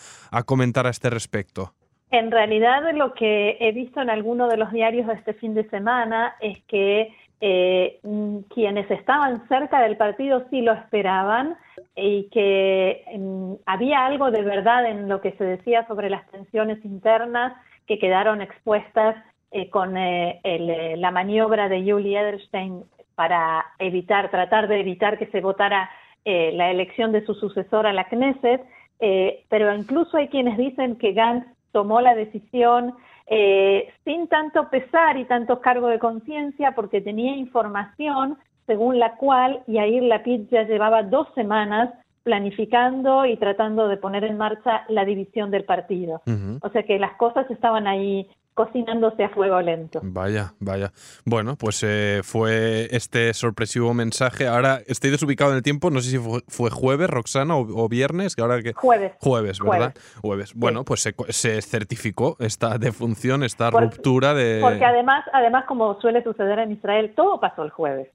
comentar 0.45 0.87
a 0.87 0.89
este 0.89 1.09
respecto. 1.09 1.73
En 2.09 2.31
realidad 2.31 2.83
lo 2.93 3.13
que 3.13 3.57
he 3.59 3.73
visto 3.73 4.01
en 4.01 4.09
alguno 4.09 4.47
de 4.47 4.57
los 4.57 4.71
diarios 4.71 5.07
de 5.07 5.13
este 5.13 5.33
fin 5.33 5.53
de 5.53 5.69
semana 5.69 6.35
es 6.39 6.57
que 6.67 7.13
eh, 7.41 7.99
quienes 8.53 8.89
estaban 8.89 9.47
cerca 9.49 9.81
del 9.81 9.97
partido 9.97 10.45
sí 10.49 10.61
lo 10.61 10.73
esperaban 10.73 11.57
y 11.95 12.29
que 12.29 13.03
mm, 13.17 13.53
había 13.65 14.05
algo 14.05 14.31
de 14.31 14.43
verdad 14.43 14.85
en 14.85 15.09
lo 15.09 15.19
que 15.19 15.33
se 15.33 15.43
decía 15.43 15.85
sobre 15.87 16.09
las 16.09 16.25
tensiones 16.29 16.83
internas 16.85 17.53
que 17.87 17.99
quedaron 17.99 18.41
expuestas 18.41 19.15
eh, 19.51 19.69
con 19.69 19.97
eh, 19.97 20.39
eh, 20.43 20.95
la 20.97 21.11
maniobra 21.11 21.67
de 21.67 21.83
Julie 21.83 22.17
Edelstein 22.17 22.83
para 23.15 23.65
evitar, 23.79 24.31
tratar 24.31 24.69
de 24.69 24.79
evitar 24.79 25.17
que 25.17 25.27
se 25.27 25.41
votara 25.41 25.89
la 26.23 26.69
elección 26.69 27.11
de 27.11 27.25
su 27.25 27.33
sucesora 27.33 27.89
a 27.89 27.93
la 27.93 28.03
Knesset, 28.03 28.61
pero 29.49 29.73
incluso 29.73 30.17
hay 30.17 30.27
quienes 30.27 30.55
dicen 30.55 30.95
que 30.95 31.13
Gantz 31.13 31.47
tomó 31.71 31.99
la 31.99 32.13
decisión 32.13 32.93
sin 34.05 34.27
tanto 34.27 34.69
pesar 34.69 35.17
y 35.17 35.25
tanto 35.25 35.61
cargo 35.61 35.87
de 35.87 35.97
conciencia 35.97 36.73
porque 36.75 37.01
tenía 37.01 37.35
información 37.35 38.37
según 38.67 38.99
la 38.99 39.15
cual 39.15 39.63
Yair 39.65 40.03
Lapid 40.03 40.47
ya 40.51 40.61
llevaba 40.61 41.01
dos 41.01 41.27
semanas 41.33 41.91
planificando 42.23 43.25
y 43.25 43.37
tratando 43.37 43.87
de 43.87 43.97
poner 43.97 44.23
en 44.23 44.37
marcha 44.37 44.83
la 44.89 45.05
división 45.05 45.51
del 45.51 45.65
partido. 45.65 46.21
O 46.61 46.69
sea 46.69 46.83
que 46.83 46.99
las 46.99 47.13
cosas 47.17 47.49
estaban 47.49 47.87
ahí 47.87 48.29
cocinándose 48.53 49.23
a 49.23 49.29
fuego 49.29 49.61
lento. 49.61 50.01
Vaya, 50.03 50.53
vaya. 50.59 50.91
Bueno, 51.25 51.55
pues 51.55 51.83
eh, 51.83 52.21
fue 52.23 52.87
este 52.91 53.33
sorpresivo 53.33 53.93
mensaje. 53.93 54.47
Ahora 54.47 54.81
estoy 54.87 55.09
desubicado 55.09 55.51
en 55.51 55.57
el 55.57 55.63
tiempo, 55.63 55.89
no 55.89 56.01
sé 56.01 56.11
si 56.11 56.17
fue, 56.17 56.69
jueves, 56.69 57.09
Roxana, 57.09 57.55
o, 57.55 57.89
viernes, 57.89 58.35
que 58.35 58.41
ahora 58.41 58.61
que... 58.61 58.73
Jueves. 58.73 59.13
Jueves, 59.19 59.59
¿verdad? 59.59 59.93
Jueves. 60.21 60.53
Bueno, 60.53 60.83
pues 60.83 61.01
se, 61.01 61.61
certificó 61.61 62.35
esta 62.39 62.77
defunción, 62.77 63.43
esta 63.43 63.69
ruptura 63.71 64.33
de... 64.33 64.59
Porque 64.61 64.85
además, 64.85 65.23
además, 65.33 65.65
como 65.65 65.99
suele 66.01 66.21
suceder 66.23 66.59
en 66.59 66.73
Israel, 66.73 67.13
todo 67.15 67.39
pasó 67.39 67.63
el 67.63 67.69
jueves. 67.69 68.09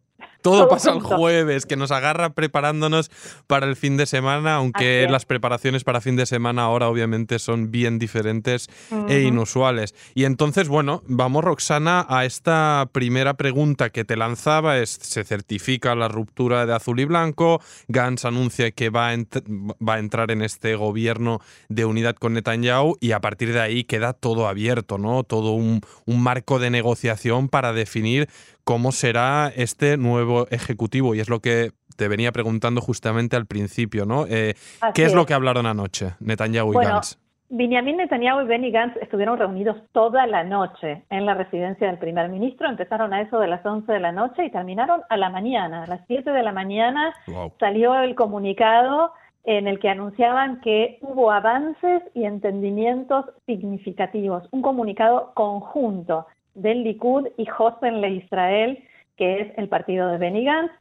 Todo, 0.47 0.69
pasa 0.69 0.93
el 0.93 1.01
jueves, 1.01 1.67
que 1.67 1.75
nos 1.75 1.91
agarra 1.91 2.31
preparándonos 2.31 3.11
para 3.49 3.67
el 3.67 3.75
fin 3.75 3.97
de 3.97 4.07
semana, 4.07 4.55
aunque 4.55 5.09
las 5.11 5.25
preparaciones 5.25 5.83
para 5.83 6.01
fin 6.01 6.15
de 6.15 6.25
semana 6.25 6.63
ahora 6.63 6.89
obviamente 6.89 7.41
son 7.41 7.73
bien 7.73 7.99
diferentes 7.99 8.69
e 9.09 9.23
inusuales. 9.23 9.97
Y 10.15 10.23
entonces, 10.23 10.69
bueno, 10.69 11.03
vamos 11.09 11.43
Roxana 11.43 12.07
a 12.09 12.25
esta 12.25 12.89
primera 12.93 13.35
pregunta 13.35 13.91
que 13.91 14.05
te 14.05 14.15
lanzaba, 14.15 14.79
es 14.79 14.91
se 14.91 15.25
certifica 15.25 15.97
la 15.97 16.07
ruptura 16.07 16.65
de 16.65 16.75
azul 16.75 17.01
y 17.01 17.07
blanco, 17.07 17.61
Gantz 17.89 18.25
anuncia 18.25 18.71
que 18.71 18.89
va 18.89 19.11
a, 19.11 19.17
va 19.17 19.95
a 19.95 19.99
entrar 19.99 20.31
en 20.31 20.43
este 20.43 20.77
gobierno 20.77 21.41
de 21.69 21.87
unidad 21.87 22.15
con 22.15 22.35
Netanyahu 22.35 22.99
y 23.01 23.11
a 23.11 23.21
partir 23.21 23.53
de 23.53 23.61
ahí 23.61 23.83
queda 23.83 24.13
todo 24.13 24.47
abierto, 24.47 24.97
¿no? 24.97 25.25
Todo 25.25 25.53
un, 25.53 25.81
un 26.05 26.23
marco 26.23 26.61
de 26.61 26.71
negociación 26.71 27.49
para 27.49 27.73
definir 27.73 28.29
cómo 28.67 28.91
será 28.91 29.53
este 29.55 29.97
nuevo 29.97 30.36
ejecutivo. 30.51 31.15
Y 31.15 31.21
es 31.21 31.29
lo 31.29 31.41
que 31.41 31.71
te 31.97 32.09
venía 32.09 32.33
preguntando 32.33 32.81
justamente 32.81 33.37
al 33.37 33.47
principio, 33.47 34.05
¿no? 34.05 34.27
Eh, 34.27 34.55
¿Qué 34.95 35.05
es, 35.05 35.15
lo 35.15 35.27
que 35.27 35.35
hablaron 35.35 35.67
anoche 35.67 36.15
Netanyahu 36.21 36.73
y 36.73 36.85
Gantz? 36.85 37.19
Benjamin 37.49 37.99
Netanyahu 37.99 38.41
y 38.41 38.47
Benny 38.47 38.73
Gantz 38.73 38.97
estuvieron 39.01 39.39
reunidos 39.39 39.77
toda 39.93 40.27
la 40.27 40.43
noche 40.43 41.05
en 41.11 41.27
la 41.27 41.35
residencia 41.35 41.87
del 41.87 41.99
primer 41.99 42.29
ministro. 42.29 42.69
Empezaron 42.69 43.15
a 43.15 43.23
eso 43.23 43.39
de 43.39 43.47
las 43.47 43.65
11 43.65 43.91
de 43.91 44.01
la 44.01 44.11
noche 44.11 44.45
y 44.45 44.51
terminaron 44.51 45.03
a 45.09 45.17
la 45.17 45.31
mañana. 45.31 45.85
A 45.85 45.87
las 45.87 46.01
7 46.09 46.29
de 46.31 46.43
la 46.43 46.53
mañana 46.53 47.15
salió 47.61 47.95
el 48.01 48.17
comunicado 48.17 49.13
en 49.45 49.69
el 49.69 49.79
que 49.79 49.89
anunciaban 49.89 50.61
que 50.61 50.99
hubo 51.03 51.31
avances 51.31 52.03
y 52.15 52.25
entendimientos 52.25 53.27
significativos. 53.47 54.43
Un 54.51 54.61
comunicado 54.61 55.31
conjunto 55.35 56.27
del 56.55 56.83
Likud 56.83 57.29
y 57.37 57.47
Hossein 57.57 58.01
Le 58.01 58.11
Israel, 58.11 58.83
que 59.17 59.41
es 59.41 59.59
el 59.59 59.69
partido 59.69 60.09
de 60.09 60.19
Benny 60.19 60.45
Gantz. 60.45 60.73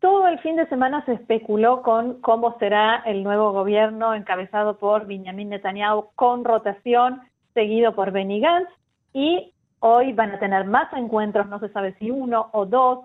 Todo 0.00 0.28
el 0.28 0.38
fin 0.40 0.56
de 0.56 0.66
semana 0.68 1.04
se 1.06 1.14
especuló 1.14 1.82
con 1.82 2.20
cómo 2.20 2.56
será 2.58 3.02
el 3.06 3.24
nuevo 3.24 3.52
gobierno 3.52 4.14
encabezado 4.14 4.78
por 4.78 5.06
Benjamin 5.06 5.48
Netanyahu 5.48 6.10
con 6.14 6.44
rotación, 6.44 7.20
seguido 7.54 7.94
por 7.94 8.12
Benny 8.12 8.40
Gantz, 8.40 8.70
y 9.12 9.52
hoy 9.80 10.12
van 10.12 10.32
a 10.32 10.38
tener 10.38 10.64
más 10.66 10.92
encuentros, 10.92 11.48
no 11.48 11.58
se 11.58 11.68
sabe 11.70 11.94
si 11.98 12.10
uno 12.10 12.50
o 12.52 12.66
dos. 12.66 13.00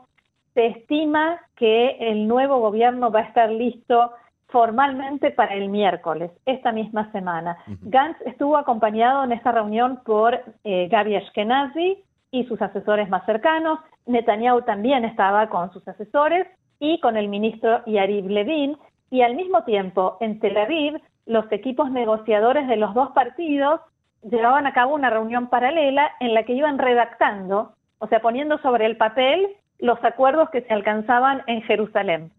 Se 0.53 0.67
estima 0.67 1.39
que 1.55 1.97
el 1.99 2.27
nuevo 2.27 2.59
gobierno 2.59 3.09
va 3.09 3.21
a 3.21 3.23
estar 3.23 3.49
listo 3.49 4.11
formalmente 4.49 5.31
para 5.31 5.55
el 5.55 5.69
miércoles, 5.69 6.29
esta 6.45 6.71
misma 6.71 7.11
semana. 7.11 7.57
Gantz 7.81 8.21
estuvo 8.21 8.55
acompañado 8.55 9.23
en 9.23 9.31
esta 9.31 9.51
reunión 9.51 10.01
por 10.05 10.39
eh, 10.63 10.87
Gaby 10.91 11.15
Ashkenazi, 11.15 12.03
y 12.33 12.45
sus 12.45 12.61
asesores 12.61 13.07
más 13.09 13.25
cercanos. 13.25 13.79
Netanyahu 14.07 14.63
también 14.63 15.05
estaba 15.05 15.47
con 15.49 15.71
sus 15.71 15.87
asesores 15.87 16.47
y 16.79 16.99
con 16.99 17.15
el 17.15 17.29
ministro 17.29 17.85
Yariv 17.85 18.27
Levin. 18.27 18.75
Y 19.11 19.21
al 19.21 19.35
mismo 19.35 19.63
tiempo, 19.63 20.17
en 20.19 20.39
Tel 20.39 20.57
Aviv, 20.57 20.99
los 21.27 21.49
equipos 21.51 21.91
negociadores 21.91 22.67
de 22.67 22.75
los 22.75 22.95
dos 22.95 23.11
partidos 23.11 23.81
llevaban 24.23 24.65
a 24.65 24.73
cabo 24.73 24.95
una 24.95 25.11
reunión 25.11 25.47
paralela 25.47 26.11
en 26.19 26.33
la 26.33 26.43
que 26.43 26.53
iban 26.53 26.79
redactando, 26.79 27.75
o 27.99 28.07
sea, 28.07 28.19
poniendo 28.19 28.57
sobre 28.57 28.87
el 28.87 28.97
papel 28.97 29.47
los 29.77 30.03
acuerdos 30.03 30.49
que 30.49 30.61
se 30.61 30.73
alcanzaban 30.73 31.43
en 31.45 31.61
Jerusalén. 31.61 32.31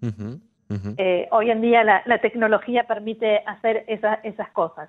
Eh, 0.98 1.28
hoy 1.30 1.52
en 1.52 1.60
día 1.60 1.84
la, 1.84 2.18
tecnología 2.18 2.82
permite 2.84 3.44
hacer 3.46 3.84
esas 3.86 4.50
cosas. 4.50 4.88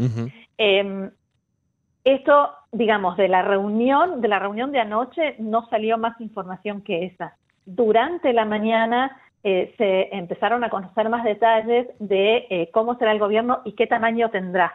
Esto, 2.05 2.51
digamos, 2.71 3.17
de 3.17 3.27
la 3.27 3.41
reunión, 3.41 4.21
de 4.21 4.29
la 4.29 4.39
reunión 4.39 4.71
de 4.71 4.79
anoche 4.79 5.35
no 5.39 5.67
salió 5.69 5.97
más 5.97 6.19
información 6.21 6.81
que 6.81 7.05
esa. 7.05 7.35
Durante 7.65 8.31
la 8.31 8.45
mañana 8.45 9.19
se 9.43 10.15
empezaron 10.15 10.63
a 10.63 10.69
conocer 10.69 11.07
más 11.09 11.23
detalles 11.23 11.87
de 11.99 12.69
cómo 12.73 12.97
será 12.97 13.11
el 13.11 13.19
gobierno 13.19 13.61
y 13.63 13.73
qué 13.73 13.85
tamaño 13.85 14.31
tendrá. 14.31 14.73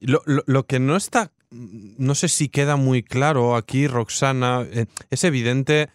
Lo, 0.00 0.20
lo, 0.24 0.62
que 0.64 0.80
no 0.80 0.96
está, 0.96 1.30
no 1.50 2.14
sé 2.16 2.28
si 2.28 2.48
queda 2.48 2.74
muy 2.76 3.04
claro 3.04 3.54
aquí, 3.54 3.86
Roxana, 3.86 4.64
es 5.10 5.24
evidente 5.24 5.90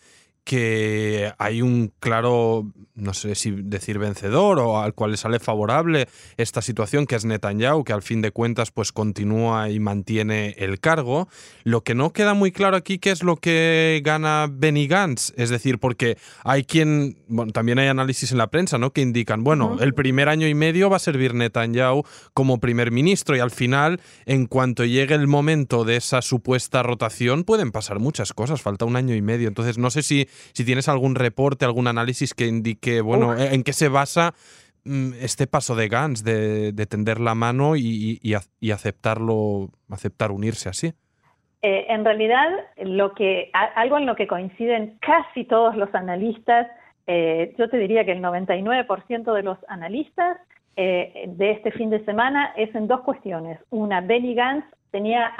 que 0.47 1.33
hay 1.39 1.61
un 1.61 1.91
claro, 1.99 2.71
no 2.95 3.13
sé 3.13 3.35
si 3.35 3.51
decir 3.51 3.99
vencedor 3.99 4.59
o 4.59 4.79
al 4.79 4.93
cual 4.93 5.11
le 5.11 5.17
sale 5.17 5.41
favorable 5.41 6.07
esta 6.37 6.61
situación, 6.61 7.05
que 7.05 7.17
es 7.17 7.25
Netanyahu, 7.25 7.83
que 7.83 7.91
al 7.91 8.01
fin 8.01 8.21
de 8.21 8.31
cuentas 8.31 8.71
pues 8.71 8.93
continúa 8.93 9.69
y 9.69 9.81
mantiene 9.81 10.55
el 10.57 10.79
cargo. 10.79 11.27
Lo 11.65 11.83
que 11.83 11.95
no 11.95 12.13
queda 12.13 12.33
muy 12.33 12.53
claro 12.53 12.77
aquí 12.77 12.97
qué 12.97 13.11
es 13.11 13.23
lo 13.23 13.35
que 13.35 13.99
gana 14.05 14.47
Benny 14.49 14.87
Gantz, 14.87 15.33
es 15.35 15.49
decir, 15.49 15.79
porque 15.79 16.17
hay 16.45 16.63
quien, 16.63 17.17
bueno, 17.27 17.51
también 17.51 17.79
hay 17.79 17.87
análisis 17.87 18.31
en 18.31 18.37
la 18.37 18.47
prensa, 18.47 18.77
¿no? 18.77 18.93
Que 18.93 19.01
indican, 19.01 19.43
bueno, 19.43 19.75
el 19.81 19.93
primer 19.93 20.29
año 20.29 20.47
y 20.47 20.53
medio 20.53 20.89
va 20.89 20.95
a 20.95 20.99
servir 20.99 21.33
Netanyahu 21.33 22.03
como 22.33 22.61
primer 22.61 22.91
ministro 22.91 23.35
y 23.35 23.41
al 23.41 23.51
final, 23.51 23.99
en 24.25 24.45
cuanto 24.45 24.85
llegue 24.85 25.15
el 25.15 25.27
momento 25.27 25.83
de 25.83 25.97
esa 25.97 26.21
supuesta 26.21 26.83
rotación, 26.83 27.43
pueden 27.43 27.73
pasar 27.73 27.99
muchas 27.99 28.31
cosas, 28.31 28.61
falta 28.61 28.85
un 28.85 28.95
año 28.95 29.13
y 29.13 29.21
medio. 29.21 29.49
Entonces, 29.49 29.77
no 29.77 29.89
sé 29.89 30.03
si 30.03 30.29
si 30.53 30.65
tienes 30.65 30.88
algún 30.89 31.15
reporte, 31.15 31.65
algún 31.65 31.88
análisis 31.88 32.34
que 32.34 32.48
indique, 32.48 33.01
bueno, 33.01 33.36
en 33.38 33.63
qué 33.63 33.74
se 33.74 33.89
basa 33.89 34.34
mm, 34.86 35.13
este 35.22 35.48
paso 35.48 35.75
de 35.75 35.88
Gans 35.88 36.24
de, 36.24 36.74
tender 36.89 37.20
la 37.20 37.36
mano 37.36 37.75
y, 37.75 38.20
aceptarlo, 38.72 39.70
aceptar 39.89 40.32
unirse 40.32 40.70
así. 40.70 40.94
Eh, 41.62 41.86
en 41.89 42.06
realidad, 42.06 42.50
lo 42.77 43.13
que, 43.13 43.50
algo 43.53 43.98
en 43.98 44.06
lo 44.06 44.15
que 44.15 44.27
coinciden 44.27 44.98
casi 45.01 45.44
todos 45.44 45.75
los 45.75 45.94
analistas, 45.96 46.67
eh, 47.08 47.56
yo 47.58 47.70
te 47.70 47.77
diría 47.77 48.06
que 48.06 48.12
el 48.12 48.22
99% 48.22 49.34
de 49.34 49.44
los 49.44 49.58
analistas 49.67 50.38
eh, 50.75 51.25
de 51.27 51.51
este 51.51 51.72
fin 51.72 51.89
de 51.89 52.06
semana 52.06 52.53
es 52.56 52.74
en 52.75 52.88
dos 52.88 53.01
cuestiones. 53.01 53.60
Una, 53.72 54.01
Benny 54.01 54.36
Gantz 54.36 54.67
tenía 54.91 55.34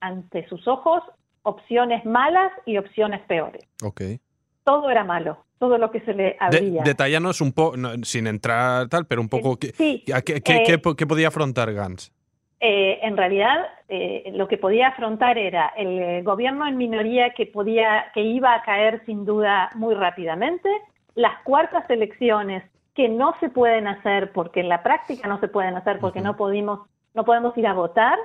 ante 0.00 0.46
sus 0.48 0.66
ojos 0.66 1.02
opciones 1.42 2.04
malas 2.04 2.52
y 2.66 2.78
opciones 2.78 3.20
peores. 3.22 3.62
Okay 3.82 4.18
todo 4.64 4.90
era 4.90 5.04
malo, 5.04 5.44
todo 5.58 5.78
lo 5.78 5.90
que 5.90 6.00
se 6.00 6.14
le 6.14 6.36
abría. 6.40 6.82
detallanos 6.82 7.40
un 7.40 7.52
poco, 7.52 7.76
sin 8.02 8.26
entrar 8.26 8.88
tal, 8.88 9.06
pero 9.06 9.20
un 9.20 9.28
poco, 9.28 9.56
¿qué, 9.56 9.72
qué, 9.72 10.42
qué, 10.42 11.06
podía 11.06 11.28
afrontar 11.28 11.72
Gantz? 11.72 12.10
Eh, 12.60 12.98
en 13.02 13.16
realidad, 13.16 13.66
eh, 13.88 14.32
lo 14.34 14.48
que 14.48 14.56
podía 14.56 14.88
afrontar 14.88 15.36
era 15.36 15.68
el 15.76 16.24
gobierno 16.24 16.66
en 16.66 16.78
minoría 16.78 17.34
que, 17.34 17.46
podía, 17.46 18.06
que 18.14 18.22
iba 18.22 18.54
a 18.54 18.62
caer 18.62 19.04
sin 19.04 19.26
duda 19.26 19.70
muy 19.74 19.94
rápidamente, 19.94 20.70
las 21.14 21.42
cuartas 21.42 21.88
elecciones 21.90 22.64
que 22.94 23.08
no 23.08 23.34
se 23.40 23.50
pueden 23.50 23.86
hacer 23.86 24.32
porque 24.32 24.60
en 24.60 24.68
la 24.68 24.82
práctica 24.82 25.28
no 25.28 25.40
se 25.40 25.48
pueden 25.48 25.76
hacer 25.76 25.98
porque 25.98 26.20
no, 26.20 26.36
pudimos, 26.36 26.88
no 27.12 27.24
podemos 27.24 27.56
ir 27.58 27.66
a 27.66 27.74
votar, 27.74 28.18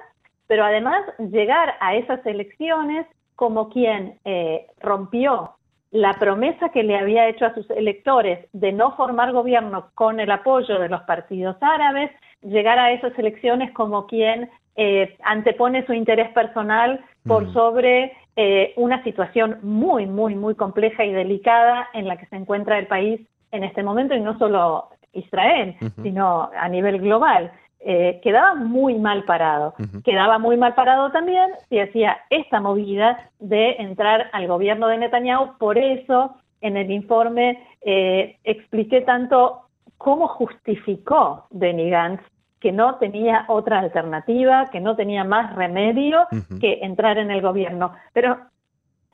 pero 0.48 0.63
además 0.63 1.01
llegar 1.17 1.75
a 1.81 1.96
esas 1.96 2.25
elecciones 2.25 3.05
como 3.36 3.69
quien 3.69 4.19
eh, 4.25 4.67
rompió 4.79 5.55
la 5.91 6.13
promesa 6.13 6.69
que 6.69 6.84
le 6.84 6.98
había 6.98 7.27
hecho 7.27 7.46
a 7.46 7.53
sus 7.53 7.69
electores 7.72 8.48
de 8.53 8.72
no 8.72 8.96
formar 8.96 9.31
gobierno 9.31 9.89
con 9.96 10.19
el 10.19 10.29
apoyo 10.31 10.79
de 10.79 10.89
los 10.89 11.01
partidos 11.01 11.58
árabes, 11.62 12.12
llegar 12.41 12.77
a 12.77 12.91
esas 12.91 13.17
elecciones 13.17 13.72
como 13.72 14.05
quien 14.05 14.50
eh, 14.75 15.17
antepone 15.24 15.86
su 15.86 15.93
interés 15.93 16.29
personal 16.29 17.03
por 17.25 17.48
mm. 17.48 17.53
sobre 17.53 18.13
eh, 18.36 18.74
una 18.77 19.03
situación 19.03 19.58
muy, 19.63 20.05
muy, 20.05 20.36
muy 20.36 20.55
compleja 20.55 21.03
y 21.03 21.12
delicada 21.12 21.89
en 21.93 22.08
la 22.08 22.17
que 22.17 22.27
se 22.27 22.36
encuentra 22.36 22.77
el 22.77 22.88
país 22.88 23.19
en 23.51 23.63
este 23.63 23.84
momento, 23.84 24.13
y 24.15 24.22
no 24.22 24.38
solo 24.38 24.89
Israel, 25.12 25.75
sino 26.03 26.51
a 26.55 26.69
nivel 26.69 27.00
global. 27.01 27.51
Eh, 27.81 28.19
quedaba 28.21 28.55
muy 28.55 28.95
mal 28.95 29.24
parado. 29.24 29.74
Quedaba 30.03 30.38
muy 30.38 30.57
mal 30.57 30.75
parado 30.75 31.12
también 31.12 31.50
si 31.69 31.79
hacía 31.79 32.17
esta 32.29 32.59
movida 32.59 33.29
de 33.39 33.71
entrar 33.79 34.29
al 34.33 34.48
gobierno 34.48 34.88
de 34.88 34.98
Netanyahu. 34.98 35.57
Por 35.57 35.77
eso, 35.77 36.36
en 36.59 36.75
el 36.75 36.91
informe 36.91 37.63
eh, 37.81 38.38
expliqué 38.43 39.01
tanto 39.01 39.62
cómo 39.98 40.27
justificó 40.27 41.48
Benny 41.51 41.89
Gantz 41.89 42.21
que 42.59 42.71
no 42.74 42.95
tenía 42.95 43.45
otra 43.48 43.79
alternativa, 43.79 44.69
que 44.69 44.81
no 44.81 44.98
tenía 44.98 45.24
más 45.24 45.55
remedio 45.55 46.27
que 46.59 46.79
entrar 46.81 47.17
en 47.17 47.31
el 47.31 47.41
gobierno. 47.41 47.93
Pero, 48.12 48.38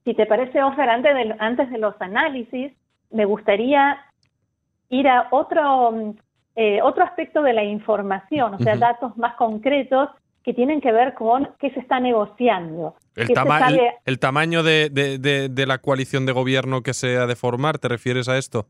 si 0.03 0.15
te 0.15 0.25
parece, 0.25 0.63
Oscar, 0.63 0.89
antes 0.89 1.13
de, 1.13 1.35
antes 1.37 1.69
de 1.69 1.77
los 1.77 1.93
análisis, 2.01 2.73
me 3.11 3.25
gustaría 3.25 3.99
ir 4.89 5.07
a 5.07 5.27
otro 5.29 6.15
eh, 6.55 6.81
otro 6.81 7.03
aspecto 7.03 7.41
de 7.41 7.53
la 7.53 7.63
información, 7.63 8.53
o 8.53 8.59
sea, 8.59 8.77
datos 8.77 9.17
más 9.17 9.35
concretos 9.35 10.09
que 10.43 10.53
tienen 10.53 10.79
que 10.79 10.91
ver 10.91 11.15
con 11.15 11.49
qué 11.59 11.71
se 11.71 11.79
está 11.79 11.99
negociando. 11.99 12.95
El, 13.15 13.27
el, 14.05 14.19
tamaño 14.19 14.63
de, 14.63 15.65
la 15.67 15.77
coalición 15.79 16.25
de 16.25 16.31
gobierno 16.31 16.81
que 16.81 16.93
se 16.93 17.17
ha 17.17 17.25
de 17.25 17.35
formar, 17.35 17.79
¿te 17.79 17.87
refieres 17.87 18.29
a 18.29 18.37
esto? 18.37 18.67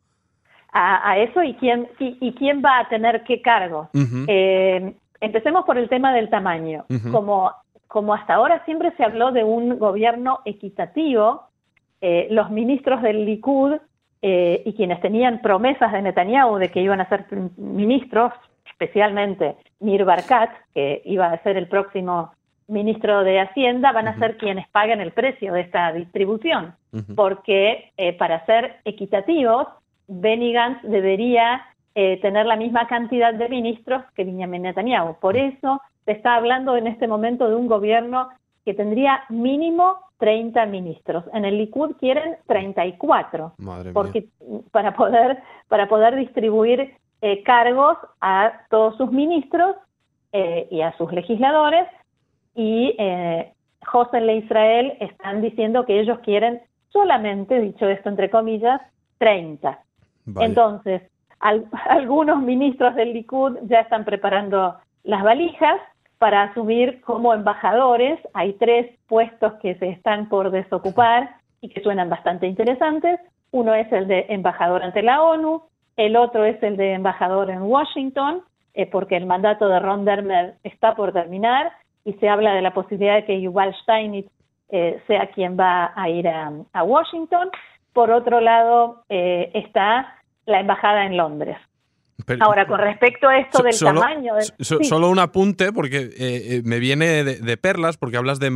A, 0.71 1.17
eso 1.19 1.43
y 1.43 1.53
quién, 1.55 1.87
y, 1.99 2.33
quién 2.33 2.61
va 2.63 2.79
a 2.79 2.89
tener 2.89 3.23
qué 3.23 3.41
cargo. 3.41 3.89
Eh, 4.27 4.93
empecemos 5.21 5.65
por 5.65 5.77
el 5.77 5.87
tema 5.87 6.13
del 6.13 6.29
tamaño. 6.29 6.85
como, 7.11 7.51
como 7.87 8.13
hasta 8.13 8.35
ahora 8.35 8.63
siempre 8.65 8.93
se 8.97 9.03
habló 9.03 9.31
de 9.31 9.43
un 9.43 9.77
gobierno 9.77 10.39
equitativo, 10.45 11.43
eh, 12.01 12.27
los 12.31 12.51
ministros 12.51 13.01
del 13.01 13.25
Likud 13.25 13.73
eh, 14.27 14.63
y 14.65 14.73
quienes 14.73 14.99
tenían 15.01 15.39
promesas 15.39 15.91
de 15.91 16.01
Netanyahu 16.01 16.57
de 16.57 16.71
que 16.71 16.81
iban 16.81 16.99
a 16.99 17.07
ser 17.09 17.27
ministros, 17.57 18.33
especialmente 18.65 19.55
Nir 19.79 20.03
Barkat, 20.03 20.49
que 20.73 21.03
iba 21.05 21.27
a 21.27 21.43
ser 21.43 21.57
el 21.57 21.67
próximo 21.67 22.31
ministro 22.67 23.23
de 23.23 23.39
Hacienda, 23.39 23.91
van 23.91 24.07
a 24.07 24.17
ser 24.17 24.37
quienes 24.37 24.67
paguen 24.69 24.99
el 24.99 25.11
precio 25.11 25.53
de 25.53 25.61
esta 25.61 25.93
distribución, 25.93 26.73
porque 27.15 27.91
eh, 27.97 28.13
para 28.13 28.43
ser 28.47 28.77
equitativos, 28.83 29.67
Benny 30.07 30.53
Gantz 30.53 30.81
debería 30.81 31.61
eh, 31.93 32.19
tener 32.19 32.47
la 32.47 32.55
misma 32.55 32.87
cantidad 32.87 33.31
de 33.31 33.47
ministros 33.47 34.05
que 34.15 34.23
Benjamin 34.23 34.63
Netanyahu. 34.63 35.19
Por 35.19 35.37
eso 35.37 35.83
se 36.03 36.13
está 36.13 36.33
hablando 36.33 36.75
en 36.75 36.87
este 36.87 37.07
momento 37.07 37.47
de 37.47 37.53
un 37.53 37.67
gobierno 37.67 38.29
que 38.65 38.73
tendría 38.73 39.21
mínimo 39.29 39.97
30 40.17 40.65
ministros. 40.67 41.25
En 41.33 41.45
el 41.45 41.57
Likud 41.57 41.95
quieren 41.97 42.37
34, 42.47 43.53
porque 43.93 44.27
para 44.71 44.95
poder 44.95 45.39
para 45.67 45.87
poder 45.87 46.15
distribuir 46.15 46.95
eh, 47.21 47.43
cargos 47.43 47.97
a 48.21 48.53
todos 48.69 48.97
sus 48.97 49.11
ministros 49.11 49.75
eh, 50.31 50.67
y 50.69 50.81
a 50.81 50.95
sus 50.97 51.11
legisladores 51.11 51.87
y 52.55 52.95
eh, 52.97 53.53
José 53.85 54.17
e 54.17 54.37
Israel 54.37 54.97
están 54.99 55.41
diciendo 55.41 55.85
que 55.85 55.99
ellos 55.99 56.19
quieren 56.19 56.61
solamente, 56.89 57.59
dicho 57.59 57.87
esto 57.87 58.09
entre 58.09 58.29
comillas, 58.29 58.81
30. 59.19 59.79
Entonces, 60.39 61.03
algunos 61.39 62.41
ministros 62.41 62.95
del 62.95 63.13
Likud 63.13 63.57
ya 63.63 63.81
están 63.81 64.05
preparando 64.05 64.75
las 65.03 65.23
valijas 65.23 65.79
para 66.17 66.43
asumir 66.43 67.01
como 67.01 67.33
embajadores. 67.33 68.19
Hay 68.33 68.53
tres 68.53 68.91
puestos 69.07 69.53
que 69.61 69.75
se 69.75 69.89
están 69.89 70.29
por 70.29 70.51
desocupar 70.51 71.35
y 71.61 71.69
que 71.69 71.81
suenan 71.81 72.09
bastante 72.09 72.47
interesantes. 72.47 73.19
Uno 73.51 73.73
es 73.73 73.91
el 73.91 74.07
de 74.07 74.25
embajador 74.29 74.83
ante 74.83 75.01
la 75.01 75.21
ONU, 75.21 75.63
el 75.97 76.15
otro 76.17 76.43
es 76.45 76.61
el 76.61 76.77
de 76.77 76.93
embajador 76.93 77.49
en 77.49 77.61
Washington, 77.61 78.41
eh, 78.73 78.85
porque 78.85 79.15
el 79.15 79.25
mandato 79.25 79.69
de 79.69 79.79
Ron 79.79 80.03
Dermer 80.03 80.55
está 80.63 80.95
por 80.95 81.13
terminar 81.13 81.71
y 82.03 82.13
se 82.13 82.27
habla 82.27 82.53
de 82.53 82.61
la 82.61 82.73
posibilidad 82.73 83.15
de 83.15 83.25
que 83.25 83.41
Yuval 83.41 83.73
Steinitz 83.81 84.29
eh, 84.69 85.01
sea 85.07 85.27
quien 85.27 85.57
va 85.57 85.93
a 85.95 86.09
ir 86.09 86.27
a, 86.27 86.83
Washington. 86.83 87.49
Por 87.93 88.11
otro 88.11 88.41
lado, 88.41 89.03
eh, 89.09 89.51
está 89.53 90.15
la 90.45 90.59
embajada 90.59 91.05
en 91.05 91.15
Londres. 91.15 91.57
Ahora, 92.39 92.65
con 92.65 92.79
respecto 92.79 93.27
a 93.27 93.37
esto 93.39 93.61
del 93.61 93.77
tamaño. 93.77 94.33
Solo 94.59 95.09
un 95.09 95.19
apunte, 95.19 95.73
porque 95.73 95.97
eh, 95.97 96.11
eh, 96.17 96.61
me 96.63 96.79
viene 96.79 97.23
de, 97.23 97.57
perlas, 97.57 97.97
porque 97.97 98.15
hablas 98.15 98.39
de, 98.39 98.49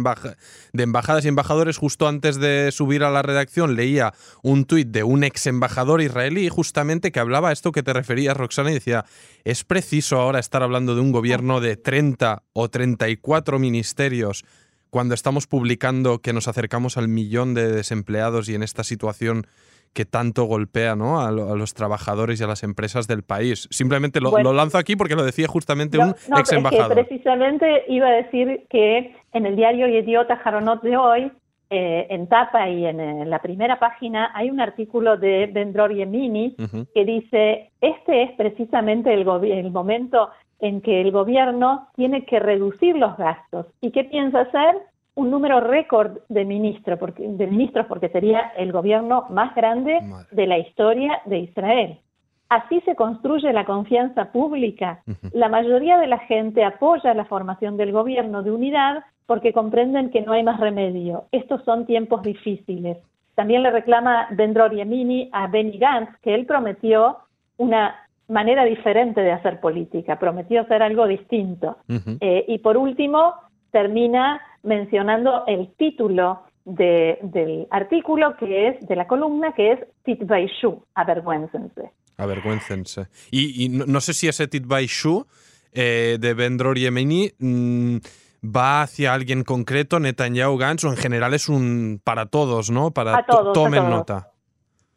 de 0.73 0.83
embajadas 0.83 1.25
y 1.25 1.27
embajadores. 1.27 1.77
Justo 1.77 2.07
antes 2.07 2.39
de 2.39 2.71
subir 2.71 3.03
a 3.03 3.11
la 3.11 3.21
redacción, 3.21 3.75
leía 3.75 4.13
un 4.43 4.65
tuit 4.65 4.87
de 4.87 5.03
un 5.03 5.23
ex 5.23 5.45
embajador 5.47 6.01
israelí, 6.01 6.47
justamente 6.47 7.11
que 7.11 7.19
hablaba 7.19 7.51
esto 7.51 7.71
que 7.73 7.83
te 7.83 7.91
referías, 7.91 8.37
Roxana, 8.37 8.71
y 8.71 8.75
decía: 8.75 9.03
es 9.43 9.65
preciso 9.65 10.19
ahora 10.19 10.39
estar 10.39 10.63
hablando 10.63 10.95
de 10.95 11.01
un 11.01 11.11
gobierno 11.11 11.59
de 11.59 11.75
30 11.75 12.43
o 12.53 12.69
34 12.69 13.59
ministerios 13.59 14.45
cuando 14.89 15.13
estamos 15.13 15.47
publicando 15.47 16.19
que 16.19 16.33
nos 16.33 16.47
acercamos 16.47 16.97
al 16.97 17.07
millón 17.07 17.53
de 17.53 17.71
desempleados 17.71 18.49
y 18.49 18.55
en 18.55 18.63
esta 18.63 18.83
situación 18.83 19.45
que 19.93 20.05
tanto 20.05 20.45
golpea 20.45 20.95
¿no? 20.95 21.19
a, 21.19 21.31
los 21.31 21.73
trabajadores 21.73 22.39
y 22.39 22.43
a 22.43 22.47
las 22.47 22.63
empresas 22.63 23.07
del 23.07 23.23
país. 23.23 23.67
Simplemente 23.71 24.21
lo, 24.21 24.53
lanzo 24.53 24.77
aquí 24.77 24.95
porque 24.95 25.15
lo 25.15 25.23
decía 25.23 25.47
justamente 25.47 25.97
un 25.97 26.15
no, 26.29 26.39
ex 26.39 26.51
embajador. 26.51 26.93
precisamente 26.93 27.83
iba 27.87 28.07
a 28.07 28.11
decir 28.11 28.65
que 28.69 29.15
en 29.33 29.45
el 29.45 29.55
diario 29.55 29.87
Idiota 29.87 30.37
Jaronot 30.37 30.81
de 30.81 30.97
hoy 30.97 31.31
eh, 31.71 32.07
en 32.09 32.27
tapa 32.27 32.67
y 32.67 32.85
en, 32.85 33.29
la 33.29 33.39
primera 33.39 33.77
página 33.77 34.31
hay 34.33 34.49
un 34.49 34.59
artículo 34.59 35.17
de 35.17 35.47
Vendror 35.53 35.93
Yemini 35.93 36.55
que 36.95 37.05
dice, 37.05 37.71
este 37.79 38.23
es 38.23 38.31
precisamente 38.31 39.13
el, 39.13 39.27
el 39.43 39.71
momento 39.71 40.29
en 40.59 40.81
que 40.81 41.01
el 41.01 41.11
gobierno 41.11 41.87
tiene 41.95 42.25
que 42.25 42.39
reducir 42.39 42.95
los 42.95 43.15
gastos. 43.17 43.67
¿Y 43.81 43.91
qué 43.91 44.03
piensa 44.03 44.41
hacer? 44.41 44.75
Un 45.19 45.31
número 45.31 45.59
récord 45.59 46.19
de, 46.29 46.45
ministro, 46.45 46.97
porque, 46.97 47.27
de 47.27 47.45
ministros, 47.47 47.87
porque 47.87 48.07
sería 48.07 48.53
el 48.55 48.71
gobierno 48.71 49.25
más 49.29 49.53
grande 49.53 49.99
de 50.31 50.47
la 50.47 50.57
historia 50.57 51.21
de 51.25 51.39
Israel. 51.39 51.99
Así 52.47 52.79
se 52.81 52.95
construye 52.95 53.51
la 53.51 53.65
confianza 53.65 54.31
pública. 54.31 55.03
La 55.33 55.49
mayoría 55.49 55.97
de 55.97 56.07
la 56.07 56.19
gente 56.19 56.63
apoya 56.63 57.13
la 57.13 57.25
formación 57.25 57.75
del 57.75 57.91
gobierno 57.91 58.43
de 58.43 58.51
unidad 58.51 59.03
porque 59.25 59.51
comprenden 59.51 60.09
que 60.09 60.21
no 60.21 60.31
hay 60.31 60.43
más 60.43 60.59
remedio. 60.59 61.25
Estos 61.33 61.63
son 61.65 61.85
tiempos 61.85 62.23
difíciles. 62.23 62.97
También 63.35 63.61
le 63.61 63.71
reclama 63.71 64.27
Bendror 64.31 64.73
Yemini 64.73 65.29
a 65.33 65.47
Benny 65.47 65.77
Gantz 65.77 66.17
que 66.21 66.33
él 66.33 66.45
prometió 66.45 67.17
una 67.57 67.93
manera 68.29 68.63
diferente 68.63 69.19
de 69.19 69.33
hacer 69.33 69.59
política, 69.59 70.17
prometió 70.17 70.61
hacer 70.61 70.81
algo 70.81 71.05
distinto. 71.07 71.77
Eh, 72.21 72.45
y 72.47 72.59
por 72.59 72.77
último, 72.77 73.33
termina 73.71 74.41
mencionando 74.63 75.43
el 75.47 75.73
título 75.75 76.43
del 76.65 77.67
artículo 77.71 78.35
que 78.37 78.67
es 78.69 78.87
de 78.87 78.95
la 78.95 79.07
columna, 79.07 79.53
que 79.53 79.71
es 79.71 79.79
Titbaishu, 80.03 80.83
avergüéncense. 80.93 81.91
Avergüéncense. 82.17 83.07
Y, 83.31 83.65
y 83.65 83.69
no, 83.69 84.01
sé 84.01 84.13
si 84.13 84.27
ese 84.27 84.47
Titbaishu 84.47 85.25
eh, 85.71 86.17
de 86.19 86.33
Bendror 86.33 86.77
Yemini 86.77 87.31
mm, 87.39 87.97
va 88.43 88.83
hacia 88.83 89.13
alguien 89.13 89.43
concreto, 89.43 89.99
Netanyahu 89.99 90.57
Gantz, 90.57 90.83
o 90.83 90.89
en 90.89 90.97
general 90.97 91.33
es 91.33 91.49
un 91.49 92.01
para 92.03 92.27
todos, 92.27 92.69
¿no? 92.69 92.91
Para 92.91 93.17
a 93.17 93.25
todos, 93.25 93.53
tomen 93.53 93.89
nota. 93.89 94.31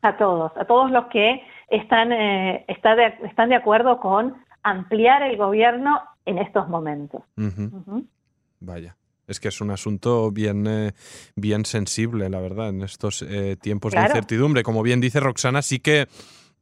A 0.02 0.16
todos, 0.16 0.52
a 0.56 0.64
todos 0.64 0.90
los 0.90 1.06
que 1.06 1.42
están, 1.68 2.12
eh, 2.12 2.66
de, 2.66 3.26
están 3.26 3.48
de 3.48 3.56
acuerdo 3.56 3.98
con 4.00 4.34
ampliar 4.62 5.22
el 5.22 5.36
gobierno 5.36 6.00
en 6.24 6.38
estos 6.38 6.68
momentos. 6.68 7.22
Vaya. 8.60 8.96
Es 9.26 9.40
que 9.40 9.48
es 9.48 9.60
un 9.60 9.70
asunto 9.70 10.30
bien, 10.30 10.66
eh, 10.66 10.92
bien 11.36 11.64
sensible, 11.64 12.28
la 12.28 12.40
verdad, 12.40 12.70
en 12.70 12.82
estos 12.82 13.22
eh, 13.22 13.56
tiempos 13.60 13.92
de 13.92 14.00
incertidumbre. 14.00 14.62
Como 14.62 14.82
bien 14.82 15.00
dice 15.00 15.20
Roxana, 15.20 15.62
sí 15.62 15.78
que 15.78 16.08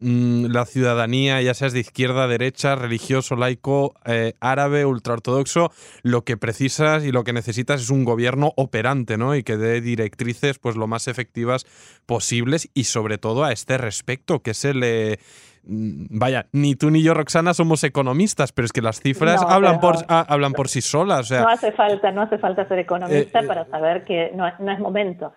Mm, 0.03 0.46
la 0.46 0.64
ciudadanía, 0.64 1.42
ya 1.42 1.53
seas 1.53 1.75
de 1.75 1.81
izquierda, 1.81 2.27
derecha, 2.27 2.75
religioso, 2.75 3.37
laico, 3.37 3.94
eh, 4.07 4.33
árabe, 4.40 4.87
ultraortodoxo, 4.87 5.73
lo 6.03 6.25
que 6.25 6.38
precisas 6.38 7.05
y 7.05 7.12
lo 7.12 7.23
que 7.23 7.35
necesitas 7.35 7.83
es 7.83 7.90
un 7.90 8.05
gobierno 8.05 8.55
operante, 8.57 9.18
¿no? 9.18 9.37
Y 9.37 9.42
que 9.42 9.59
dé 9.59 9.83
directrices 9.83 10.59
pues 10.59 10.77
lo 10.77 10.87
más 10.87 11.07
efectivas 11.07 11.66
posibles 12.07 12.70
y 12.73 12.85
sobre 12.85 13.18
todo 13.18 13.44
a 13.44 13.53
este 13.53 13.77
respecto, 13.77 14.40
que 14.40 14.55
se 14.55 14.73
le 14.73 15.18
vaya, 15.62 16.46
ni 16.53 16.75
tú 16.75 16.90
ni 16.90 17.03
yo, 17.03 17.14
Roxana, 17.14 17.55
somos 17.55 17.85
economistas, 17.85 18.53
pero 18.53 18.66
es 18.66 18.73
que 18.73 18.83
las 18.83 19.01
cifras 19.01 19.42
hablan, 19.42 19.81
por, 19.81 19.96
ah, 20.09 20.25
hablan 20.29 20.53
por 20.53 20.68
sí 20.68 20.81
solas. 20.81 21.31
no 21.31 21.49
hace 21.49 21.73
falta, 21.73 22.11
no 22.12 22.23
hace 22.23 22.38
falta 22.38 22.66
ser 22.66 22.79
economista 22.81 23.40
eh, 23.40 23.46
para 23.46 23.66
saber 23.66 24.05
que 24.05 24.33
no, 24.35 24.44
no 24.59 24.73
es 24.73 24.79
momento. 24.79 25.33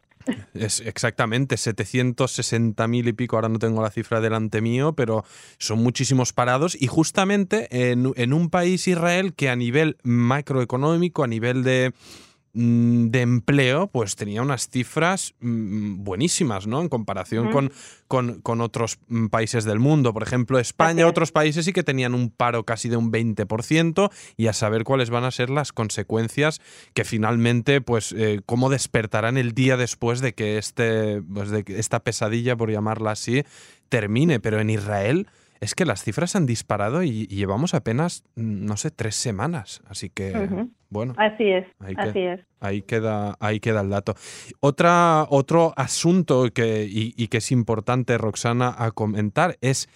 Es 0.54 0.80
exactamente, 0.80 1.58
760 1.58 2.88
mil 2.88 3.08
y 3.10 3.14
pico, 3.14 3.36
ahora 3.36 3.50
no 3.50 3.60
tengo 3.60 3.82
la 3.82 3.90
cifra 3.90 4.22
delante 4.22 4.62
mío, 4.62 4.94
pero 4.94 5.26
son 5.58 5.84
muchísimos 5.84 6.32
parados 6.32 6.82
y 6.82 6.88
justamente 6.88 7.92
en, 7.92 8.14
en 8.16 8.34
un 8.34 8.50
país 8.50 8.88
Israel 8.88 9.34
que 9.34 9.50
a 9.50 9.58
nivel 9.58 9.98
macroeconómico, 10.04 11.26
a 11.26 11.28
nivel 11.28 11.64
de 11.64 11.92
Mm, 11.92 12.33
de 12.56 13.22
empleo, 13.22 13.88
pues 13.88 14.16
tenía 14.16 14.44
unas 14.44 14.70
cifras 14.70 15.34
mm, 15.40 16.04
buenísimas, 16.04 16.68
¿no? 16.68 16.82
En 16.82 16.90
comparación 16.90 17.52
con, 17.52 17.72
con, 18.08 18.62
otros 18.62 19.00
mm, 19.08 19.28
países 19.28 19.64
del 19.64 19.80
mundo. 19.80 20.14
Por 20.14 20.22
ejemplo, 20.22 20.60
España, 20.60 21.08
otros 21.08 21.32
países 21.32 21.66
sí 21.66 21.74
que 21.74 21.82
tenían 21.82 22.14
un 22.14 22.30
paro 22.30 22.64
casi 22.64 22.90
de 22.90 22.98
un 22.98 23.12
20% 23.12 24.12
y 24.38 24.48
a 24.48 24.54
saber 24.54 24.84
cuáles 24.84 25.10
van 25.10 25.24
a 25.24 25.32
ser 25.32 25.50
las 25.50 25.72
consecuencias 25.72 26.62
que 26.94 27.04
finalmente, 27.06 27.82
pues, 27.82 28.14
eh, 28.16 28.42
cómo 28.46 28.70
despertarán 28.70 29.38
el 29.38 29.54
día 29.54 29.76
después 29.76 30.22
de 30.22 30.34
que 30.34 30.60
este, 30.60 31.24
pues 31.24 31.50
de 31.50 31.64
que 31.64 31.80
esta 31.80 32.02
pesadilla, 32.02 32.56
por 32.56 32.70
llamarla 32.70 33.12
así, 33.12 33.44
termine. 33.90 34.40
Pero 34.40 34.60
en 34.60 34.70
Israel 34.70 35.28
es 35.64 35.76
que 35.76 35.86
las 35.86 36.04
cifras 36.04 36.36
han 36.36 36.46
disparado 36.46 37.04
y, 37.04 37.26
llevamos 37.28 37.74
apenas, 37.74 38.24
no 38.36 38.78
sé, 38.78 38.92
tres 38.92 39.16
semanas. 39.16 39.82
Así 39.88 40.10
que, 40.10 40.68
bueno. 40.90 41.14
Así 41.18 41.50
es, 41.50 41.66
ahí 41.80 41.96
así 41.98 42.20
es. 42.20 42.42
Ahí 42.60 42.82
queda, 42.82 43.36
ahí 43.40 43.60
queda 43.60 43.82
el 43.82 43.90
dato. 43.90 44.14
Otra, 44.60 45.26
otro 45.30 45.74
asunto 45.76 46.50
que, 46.54 46.88
y, 46.90 47.28
que 47.28 47.38
es 47.38 47.52
importante, 47.52 48.18
Roxana, 48.18 48.76
a 48.78 48.92
comentar 48.92 49.56
es 49.62 49.90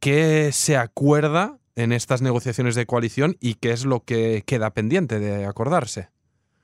qué 0.00 0.52
se 0.52 0.76
acuerda 0.76 1.58
en 1.76 1.92
estas 1.92 2.22
negociaciones 2.22 2.74
de 2.74 2.86
coalición 2.86 3.36
y 3.40 3.54
qué 3.54 3.70
es 3.70 3.84
lo 3.84 4.00
que 4.00 4.42
queda 4.46 4.70
pendiente 4.70 5.18
de 5.18 5.46
acordarse. 5.46 6.08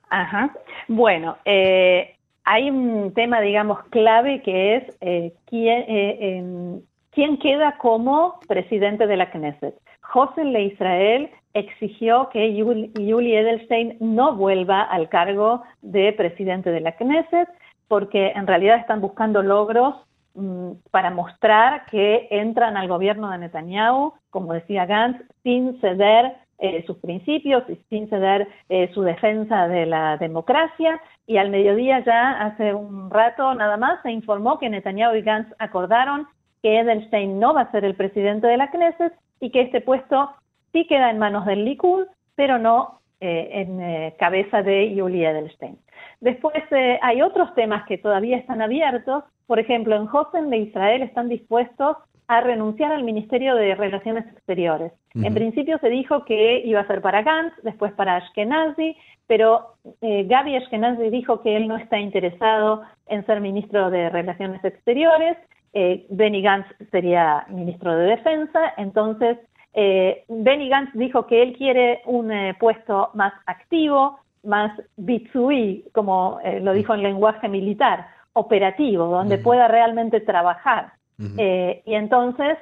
Ajá. 0.09 0.53
Bueno, 0.89 1.37
eh, 1.45 2.17
hay 2.45 2.71
un 2.71 3.13
tema, 3.15 3.41
digamos, 3.41 3.83
clave 3.91 4.43
que 4.43 4.77
es 4.77 4.97
eh, 5.01 5.33
quién, 5.47 5.85
eh, 5.89 6.81
¿Quién 7.13 7.39
queda 7.39 7.77
como 7.79 8.39
presidente 8.47 9.07
de 9.07 9.17
la 9.17 9.31
Knesset? 9.31 9.75
Hossein 10.15 10.53
Le 10.53 10.65
Israel 10.65 11.31
exigió 11.55 12.29
que 12.33 12.55
Yuli 12.55 13.37
Edelstein 13.37 13.97
no 14.01 14.37
vuelva 14.37 14.83
al 14.83 15.09
cargo 15.09 15.63
de 15.83 16.13
presidente 16.13 16.71
de 16.71 16.81
la 16.81 16.93
Knesset 16.93 17.49
porque 17.89 18.29
en 18.37 18.47
realidad 18.47 18.79
están 18.79 19.01
buscando 19.01 19.43
logros 19.43 19.97
mm, 20.35 20.71
para 20.93 21.11
mostrar 21.11 21.87
que 21.87 22.29
entran 22.31 22.77
al 22.77 22.87
gobierno 22.87 23.29
de 23.31 23.39
Netanyahu, 23.39 24.13
como 24.31 24.53
decía 24.53 24.87
Gantz, 24.87 25.21
sin 25.43 25.81
ceder 25.81 26.37
eh, 26.61 26.85
sus 26.87 26.99
principios 26.99 27.65
y 27.69 27.75
sin 27.89 28.09
ceder 28.09 28.47
eh, 28.69 28.89
su 28.95 29.03
defensa 29.03 29.67
de 29.67 29.87
la 29.87 30.17
democracia. 30.19 31.01
Y 31.27 31.39
al 31.39 31.51
mediodía 31.51 32.05
ya 32.05 32.41
hace 32.43 32.73
un 32.73 33.11
rato 33.11 33.53
nada 33.57 33.77
más 33.77 34.01
se 34.03 34.13
informó 34.13 34.61
que 34.61 34.69
Netanyahu 34.69 35.17
y 35.17 35.23
Gantz 35.23 35.53
acordaron 35.59 36.29
que 36.63 36.79
Edelstein 36.79 37.39
no 37.39 37.55
va 37.55 37.63
a 37.63 37.71
ser 37.71 37.85
el 37.85 37.95
presidente 37.95 38.47
de 38.47 38.57
la 38.57 38.71
Knesset 38.71 39.13
y 39.41 39.51
que 39.51 39.63
este 39.63 39.81
puesto 39.81 40.31
sí 40.73 40.87
queda 40.87 41.11
en 41.11 41.19
manos 41.19 41.47
del 41.47 41.65
Likud, 41.65 42.07
pero 42.35 42.59
no 42.59 43.01
eh, 43.21 43.51
en 43.53 43.81
eh, 43.81 44.15
cabeza 44.19 44.63
de 44.63 44.95
Yuli 44.95 45.25
Edelstein. 45.25 45.79
Después 46.21 46.63
eh, 46.71 46.99
hay 47.03 47.23
otros 47.23 47.55
temas 47.55 47.87
que 47.87 47.99
todavía 47.99 48.39
están 48.39 48.63
abiertos. 48.63 49.25
Por 49.47 49.59
ejemplo, 49.59 49.97
en 49.97 50.09
Hosen 50.11 50.49
de 50.51 50.59
Israel 50.59 51.03
están 51.03 51.29
dispuestos 51.29 51.97
a 52.29 52.41
renunciar 52.41 52.93
al 52.93 53.03
Ministerio 53.03 53.57
de 53.57 53.75
Relaciones 53.75 54.25
Exteriores. 54.29 54.93
En 55.15 55.35
principio 55.35 55.79
se 55.81 55.89
dijo 55.89 56.25
que 56.25 56.63
iba 56.65 56.81
a 56.81 56.87
ser 56.87 57.03
para 57.03 57.23
Gantz, 57.23 57.53
después 57.65 57.93
para 57.95 58.15
Ashkenazi, 58.17 58.97
pero 59.27 59.75
Gaby 60.01 60.55
Ashkenazi 60.55 61.11
dijo 61.11 61.43
que 61.43 61.57
él 61.57 61.67
no 61.67 61.77
está 61.77 61.99
interesado 61.99 62.83
en 63.09 63.27
ser 63.27 63.41
ministro 63.41 63.91
de 63.91 64.11
Relaciones 64.11 64.65
Exteriores 64.65 65.37
eh, 65.73 66.07
Benny 66.11 66.43
Gantz 66.43 66.69
sería 66.91 67.47
ministro 67.49 67.97
de 67.97 68.07
Defensa, 68.07 68.75
entonces 68.77 69.39
eh, 69.73 70.25
Benny 70.29 70.69
Gantz 70.69 70.93
dijo 70.95 71.27
que 71.27 71.43
él 71.43 71.57
quiere 71.57 72.03
un 72.07 72.33
eh, 72.33 72.55
puesto 72.59 73.11
más 73.15 73.33
activo, 73.47 74.19
más 74.43 74.73
bitsui, 74.97 75.85
como 75.93 76.41
eh, 76.43 76.61
lo 76.61 76.73
dijo 76.73 76.95
en 76.95 77.03
lenguaje 77.03 77.49
militar, 77.49 78.09
operativo, 78.33 79.07
donde 79.07 79.39
pueda 79.39 79.69
realmente 79.69 80.21
trabajar. 80.21 80.93
y 81.19 81.95
entonces 81.95 82.57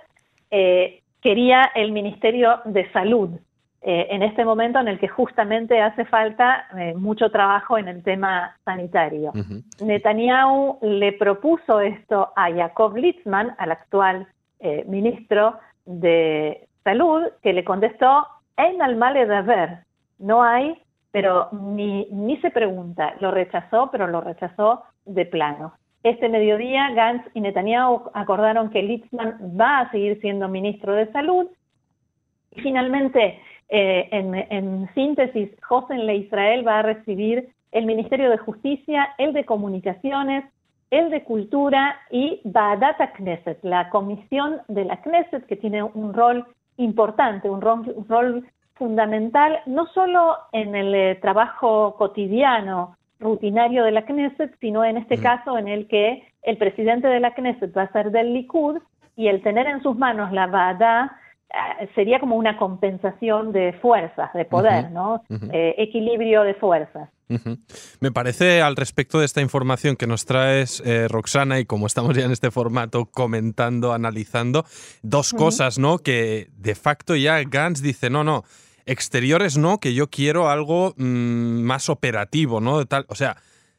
quería 1.21 1.71
el 1.75 1.93
Ministerio 1.93 2.61
de 2.65 2.91
Salud, 2.91 3.31
eh, 3.81 4.09
en 4.11 4.23
este 4.23 4.45
momento 4.45 4.81
en 4.81 4.89
el 4.89 4.99
que 4.99 5.07
justamente 5.07 5.81
hace 5.81 6.05
falta 6.05 6.67
eh, 6.77 6.95
mucho 6.95 7.31
trabajo 7.31 7.79
en 7.79 7.87
el 7.87 8.03
tema 8.03 8.57
sanitario. 8.65 9.33
Netanyahu 9.81 10.79
le 10.83 11.13
propuso 11.13 11.81
esto 11.81 12.33
a 12.35 12.51
Jacob 12.51 12.97
Litzman, 12.97 13.55
al 13.59 13.71
actual 13.71 14.27
eh, 14.59 14.85
ministro 14.89 15.59
de 15.87 16.67
Salud, 16.83 17.23
que 17.43 17.53
le 17.53 17.65
contestó, 17.65 18.27
en 18.57 18.83
al 18.83 18.97
male 18.97 19.27
de 19.27 19.43
ver, 19.43 19.79
no 20.19 20.43
hay, 20.43 20.77
pero 21.13 21.49
ni, 21.53 22.09
ni 22.11 22.37
se 22.39 22.51
pregunta, 22.51 23.15
lo 23.21 23.31
rechazó, 23.31 23.91
pero 23.93 24.09
lo 24.09 24.21
rechazó 24.21 24.83
de 25.05 25.25
plano. 25.25 25.75
Este 26.03 26.29
mediodía, 26.29 26.91
Gantz 26.95 27.29
y 27.35 27.41
Netanyahu 27.41 28.11
acordaron 28.15 28.71
que 28.71 28.83
Litzman 28.83 29.39
va 29.61 29.81
a 29.81 29.91
seguir 29.93 30.21
siendo 30.21 30.49
ministro 30.49 30.95
de 30.95 31.11
Salud. 31.13 31.47
Y 32.53 32.61
finalmente, 32.61 33.41
eh, 33.69 34.09
en, 34.11 34.89
síntesis, 34.95 35.51
José 35.63 35.95
Le 35.99 36.17
Israel 36.17 36.67
va 36.67 36.79
a 36.79 36.83
recibir 36.83 37.49
el 37.73 37.85
Ministerio 37.85 38.31
de 38.31 38.39
Justicia, 38.39 39.11
el 39.19 39.33
de 39.33 39.45
Comunicaciones, 39.45 40.45
el 40.91 41.11
de 41.11 41.23
Cultura 41.23 41.97
y 42.11 42.41
Ba'adata 42.45 43.13
Knesset, 43.13 43.63
la 43.63 43.91
comisión 43.91 44.63
de 44.69 44.87
la 44.87 45.03
Knesset, 45.03 45.45
que 45.47 45.57
tiene 45.57 45.83
un 45.83 46.15
rol 46.15 46.47
importante, 46.79 47.51
un 47.51 47.61
rol, 47.61 48.47
fundamental, 48.75 49.59
no 49.67 49.87
solo 49.89 50.37
en 50.53 50.77
el 50.77 50.95
eh, 50.95 51.19
trabajo 51.21 51.97
cotidiano 51.99 52.97
rutinario 53.19 53.83
de 53.83 53.91
la 53.91 54.07
Knesset, 54.07 54.57
sino 54.61 54.85
en 54.85 54.97
este 54.97 55.19
caso 55.19 55.59
en 55.59 55.67
el 55.67 55.89
que 55.89 56.23
el 56.43 56.57
presidente 56.57 57.09
de 57.09 57.19
la 57.19 57.35
Knesset 57.35 57.77
va 57.77 57.83
a 57.83 57.93
ser 57.93 58.13
del 58.13 58.33
Likud 58.33 58.79
y 59.17 59.27
el 59.27 59.43
tener 59.43 59.67
en 59.67 59.83
sus 59.83 59.99
manos 59.99 60.31
la 60.33 60.47
Bada 60.47 61.11
eh, 61.11 61.19
sería 61.95 62.21
como 62.21 62.37
una 62.37 62.59
compensación 62.59 63.53
de 63.53 63.73
fuerzas, 63.81 64.33
de 64.35 64.45
poder, 64.45 64.91
¿no? 64.91 65.23
Eh, 65.53 65.75
equilibrio 65.79 66.43
de 66.43 66.55
fuerzas. 66.55 67.09
Me 68.01 68.11
parece 68.11 68.63
al 68.63 68.77
respecto 68.77 69.19
de 69.19 69.27
esta 69.27 69.41
información 69.41 69.97
que 69.97 70.07
nos 70.07 70.25
traes, 70.25 70.83
eh, 70.85 71.09
Roxana, 71.09 71.59
y 71.59 71.65
como 71.65 71.87
estamos 71.87 72.17
ya 72.17 72.25
en 72.25 72.33
este 72.33 72.51
formato 72.51 73.07
comentando, 73.07 73.93
analizando, 73.93 74.65
dos 75.03 75.33
cosas, 75.33 75.79
¿no? 75.79 75.99
Que 75.99 76.49
de 76.57 76.75
facto 76.75 77.17
ya 77.17 77.43
Gantz 77.45 77.83
dice, 77.83 78.11
no, 78.11 78.25
no, 78.25 78.45
exteriores 78.87 79.59
no, 79.59 79.79
que 79.79 79.95
yo 79.95 80.09
quiero 80.09 80.49
algo 80.49 80.95
mm, 80.97 81.63
más 81.63 81.89
operativo, 81.89 82.61
¿no? 82.61 82.85
Tal, 82.87 83.05
o 83.09 83.15
sea, 83.15 83.37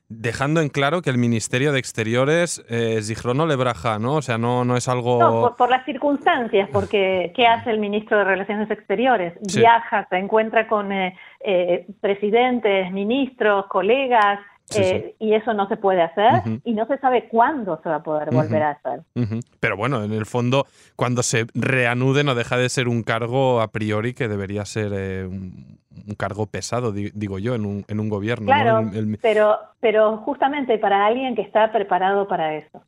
dejando 0.10 0.60
en 0.60 0.70
claro 0.70 1.04
que 1.04 1.12
el 1.12 1.20
Ministerio 1.20 1.72
de 1.72 1.80
Exteriores 1.80 2.66
es 2.68 3.08
Zichrono 3.08 3.46
Lebraja, 3.46 4.00
¿no? 4.00 4.16
O 4.16 4.22
sea, 4.24 4.40
no, 4.40 4.66
no 4.66 4.76
es 4.76 4.88
algo... 4.88 5.20
No, 5.20 5.56
por, 5.56 5.70
las 5.70 5.86
circunstancias, 5.86 6.68
porque 6.74 7.32
¿qué 7.36 7.46
hace 7.46 7.70
el 7.70 7.80
ministro 7.80 8.18
de 8.18 8.24
Relaciones 8.24 8.70
Exteriores? 8.72 9.34
Viaja, 9.56 10.08
se 10.10 10.18
encuentra 10.18 10.68
con 10.68 10.92
eh, 10.92 11.16
eh, 11.42 11.86
presidentes, 12.02 12.92
ministros, 12.92 13.68
colegas, 13.68 14.40
eh, 14.76 15.16
y 15.20 15.34
eso 15.34 15.54
no 15.54 15.68
se 15.68 15.78
puede 15.78 16.02
hacer 16.02 16.44
y 16.64 16.74
no 16.74 16.86
se 16.88 16.98
sabe 16.98 17.28
cuándo 17.30 17.80
se 17.82 17.90
va 17.90 17.96
a 17.96 18.04
poder 18.04 18.30
volver 18.32 18.62
a 18.64 18.72
hacer. 18.72 19.02
Pero 19.60 19.78
bueno, 19.78 20.04
en 20.04 20.14
el 20.14 20.26
fondo, 20.26 20.66
cuando 20.96 21.24
se 21.24 21.48
reanude 21.54 22.24
no 22.24 22.36
deja 22.36 22.58
de 22.58 22.70
ser 22.70 22.88
un 22.88 23.04
cargo 23.04 23.62
a 23.62 23.70
priori 23.70 24.14
que 24.14 24.28
debería 24.28 24.66
ser 24.66 24.92
eh, 24.94 25.26
un, 25.26 25.80
cargo 26.18 26.48
pesado, 26.48 26.92
digo 26.92 27.38
yo, 27.38 27.54
en 27.54 27.66
un, 27.66 27.86
en 27.88 28.00
un 28.00 28.10
gobierno. 28.10 28.48
Claro, 28.48 28.90
Pero, 29.22 29.60
pero 29.80 30.18
justamente 30.18 30.80
para 30.80 31.06
alguien 31.06 31.36
que 31.36 31.44
está 31.44 31.72
preparado 31.72 32.28
para 32.28 32.56
eso. 32.56 32.82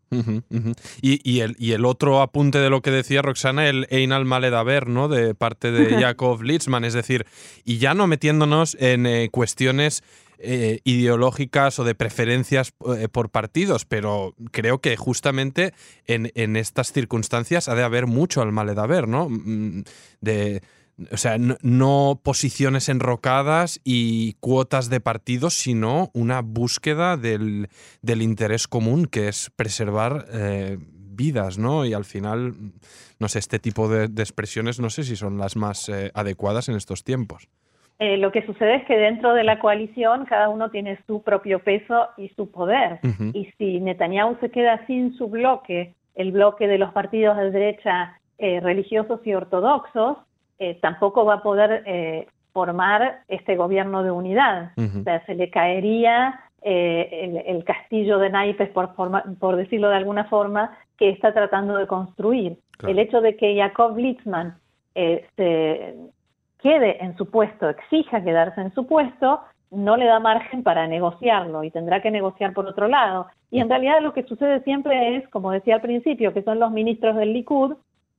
y, 1.01 1.19
y, 1.29 1.41
el, 1.41 1.55
y 1.59 1.73
el 1.73 1.85
otro 1.85 2.21
apunte 2.21 2.57
de 2.57 2.69
lo 2.69 2.81
que 2.81 2.89
decía 2.89 3.21
Roxana, 3.21 3.67
el 3.67 3.85
Einal 3.89 4.25
Maledaber, 4.25 4.87
¿no? 4.87 5.07
De 5.07 5.35
parte 5.35 5.71
de 5.71 5.99
Jakob 6.01 6.41
Litzman, 6.41 6.83
es 6.83 6.93
decir, 6.93 7.25
y 7.63 7.77
ya 7.77 7.93
no 7.93 8.07
metiéndonos 8.07 8.75
en 8.79 9.05
eh, 9.05 9.29
cuestiones 9.31 10.03
eh, 10.43 10.80
ideológicas 10.84 11.77
o 11.77 11.84
de 11.84 11.93
preferencias 11.93 12.73
eh, 12.97 13.08
por 13.08 13.30
partidos, 13.30 13.86
pero 13.86 14.34
creo 14.51 14.82
que 14.82 14.97
justamente 14.97 15.73
en, 16.08 16.56
estas 16.56 16.91
circunstancias 16.91 17.69
ha 17.69 17.75
de 17.75 17.84
haber 17.84 18.08
mucho 18.08 18.41
al 18.41 18.51
mal 18.51 18.73
de 18.73 18.82
haber, 18.82 19.08
¿no? 19.08 19.30
Mm, 19.30 19.84
de, 20.19 20.63
o 21.12 21.17
sea, 21.17 21.38
no, 21.38 22.21
posiciones 22.23 22.89
enrocadas 22.89 23.82
y 23.84 24.34
cuotas 24.39 24.89
de 24.89 24.99
partidos, 24.99 25.54
sino 25.54 26.10
una 26.13 26.41
búsqueda 26.41 27.17
del, 27.17 27.69
interés 28.04 28.67
común, 28.67 29.06
que 29.06 29.27
es 29.27 29.51
preservar 29.56 30.25
eh, 30.32 30.80
vidas, 30.80 31.60
¿no? 31.60 31.86
Y 31.86 31.93
al 31.93 32.06
final, 32.06 32.56
no 33.19 33.30
sé, 33.30 33.38
este 33.38 33.60
tipo 33.60 33.89
de, 33.89 34.06
expresiones 34.06 34.80
no 34.80 34.89
sé 34.89 35.04
si 35.04 35.15
son 35.15 35.38
las 35.38 35.56
más 35.56 35.91
adecuadas 36.15 36.67
en 36.67 36.75
estos 36.75 37.04
tiempos. 37.04 37.47
Eh, 38.01 38.17
lo 38.17 38.31
que 38.31 38.43
sucede 38.47 38.77
es 38.77 38.85
que 38.85 38.97
dentro 38.97 39.35
de 39.35 39.43
la 39.43 39.59
coalición 39.59 40.25
cada 40.25 40.49
uno 40.49 40.71
tiene 40.71 40.97
su 41.05 41.21
propio 41.21 41.59
peso 41.59 42.07
y 42.17 42.29
su 42.29 42.49
poder. 42.49 42.99
Y 43.33 43.45
si 43.59 43.79
Netanyahu 43.79 44.37
se 44.41 44.49
queda 44.49 44.83
sin 44.87 45.13
su 45.19 45.27
bloque, 45.27 45.93
el 46.15 46.31
bloque 46.31 46.67
de 46.67 46.79
los 46.79 46.91
partidos 46.93 47.37
de 47.37 47.51
derecha 47.51 48.19
eh, 48.39 48.59
religiosos 48.59 49.19
y 49.23 49.35
ortodoxos, 49.35 50.17
eh, 50.57 50.79
tampoco 50.81 51.25
va 51.25 51.35
a 51.35 51.43
poder 51.43 52.25
formar 52.53 53.19
este 53.27 53.55
gobierno 53.55 54.01
de 54.01 54.09
unidad. 54.09 54.71
O 54.77 55.03
sea, 55.03 55.23
se 55.27 55.35
le 55.35 55.51
caería 55.51 56.39
el, 56.63 57.63
castillo 57.65 58.17
de 58.17 58.31
naipes, 58.31 58.69
por, 58.69 58.95
por 58.95 59.55
decirlo 59.57 59.89
de 59.89 59.97
alguna 59.97 60.23
forma, 60.23 60.75
que 60.97 61.11
está 61.11 61.35
tratando 61.35 61.77
de 61.77 61.85
construir. 61.85 62.57
El 62.81 62.97
hecho 62.97 63.21
de 63.21 63.35
que 63.35 63.55
Jacob 63.55 63.95
Litzman 63.95 64.57
se 64.95 65.93
quede 66.62 67.04
en 67.04 67.15
su 67.17 67.30
puesto, 67.30 67.69
exija 67.69 68.24
quedarse 68.24 68.62
en 68.62 68.74
su 68.74 68.88
puesto, 68.88 69.41
no 69.71 69.97
le 69.97 70.06
da 70.06 70.19
margen 70.19 70.63
para 70.63 70.88
negociarlo 70.88 71.63
y 71.63 71.71
tendrá 71.71 72.02
que 72.02 72.12
negociar 72.12 72.54
por 72.54 72.67
otro 72.67 72.88
lado. 72.88 73.28
Y 73.50 73.60
en 73.60 73.69
realidad 73.69 74.02
lo 74.02 74.13
que 74.13 74.24
sucede 74.24 74.62
siempre 74.63 75.17
es, 75.17 75.28
como 75.30 75.52
decía 75.52 75.76
al 75.76 75.82
principio, 75.82 76.34
que 76.34 76.43
son 76.43 76.60
los 76.60 76.71
ministros 76.71 77.15
del 77.15 77.34
Likud 77.34 77.76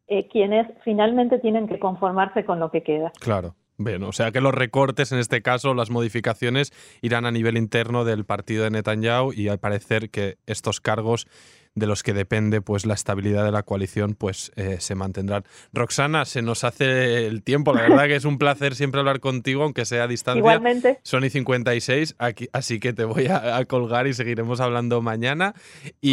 eh, 0.09 0.29
quienes 0.29 0.67
finalmente 0.85 1.39
tienen 1.39 1.69
que 1.69 1.79
conformarse 1.79 2.45
con 2.45 2.59
lo 2.59 2.71
que 2.71 2.83
queda. 2.83 3.13
Claro. 3.21 3.55
Bueno, 3.79 4.09
o 4.09 4.13
sea 4.13 4.31
que 4.31 4.41
los 4.41 4.53
recortes, 4.53 5.11
en 5.13 5.19
este 5.19 5.41
caso, 5.41 5.75
las 5.75 5.91
modificaciones, 5.91 6.73
irán 7.01 7.25
a 7.25 7.31
nivel 7.31 7.57
interno 7.57 8.05
del 8.05 8.25
partido 8.25 8.65
de 8.65 8.71
Netanyahu 8.71 9.33
y 9.33 9.49
al 9.49 9.59
parecer 9.59 10.11
que 10.11 10.37
estos 10.47 10.81
cargos 10.81 11.27
de 11.75 11.87
los 11.87 12.03
que 12.03 12.13
depende 12.13 12.61
pues 12.61 12.85
la 12.87 12.95
estabilidad 12.95 13.45
de 13.45 13.53
la 13.53 13.63
coalición 13.63 14.15
pues 14.15 14.53
eh, 14.57 14.77
se 14.81 14.95
mantendrán. 14.95 15.45
Roxana, 15.73 16.25
se 16.25 16.43
nos 16.43 16.65
hace 16.65 17.27
el 17.27 17.43
tiempo, 17.43 17.73
la 17.73 17.83
verdad 17.83 18.07
que 18.07 18.17
es 18.17 18.25
un 18.25 18.39
placer 18.39 18.75
siempre 18.75 19.01
hablar 19.01 19.21
contigo, 19.21 19.63
aunque 19.63 19.85
sea 19.85 20.05
a 20.05 20.09
distancia. 20.09 20.39
Igualmente. 20.39 20.99
Sony 21.03 21.31
56, 21.31 22.17
aquí, 22.19 22.49
así 22.53 22.81
que 22.81 22.93
te 22.93 23.05
voy 23.05 23.27
a, 23.27 23.65
colgar 23.67 24.07
y 24.07 24.13
seguiremos 24.13 24.61
hablando 24.61 25.01
mañana. 25.03 25.55
Y, 26.01 26.13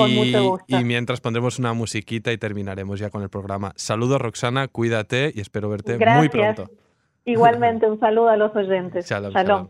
y 0.67 0.84
mientras 0.84 1.19
pondremos 1.19 1.60
una 1.60 1.74
musiquita 1.74 2.32
y 2.32 2.38
terminaremos 2.38 3.00
ya 3.00 3.10
con 3.10 3.24
el 3.24 3.30
programa. 3.30 3.74
Saludos 3.76 4.22
Roxana, 4.22 4.67
cuídate 4.67 5.32
y 5.34 5.41
espero 5.41 5.69
verte 5.69 5.98
muy 5.98 6.30
pronto. 6.30 6.69
Igualmente, 7.26 7.86
un 7.86 8.00
saludo 8.00 8.30
a 8.30 8.38
los 8.38 8.56
oyentes. 8.56 9.08
Shalom. 9.08 9.69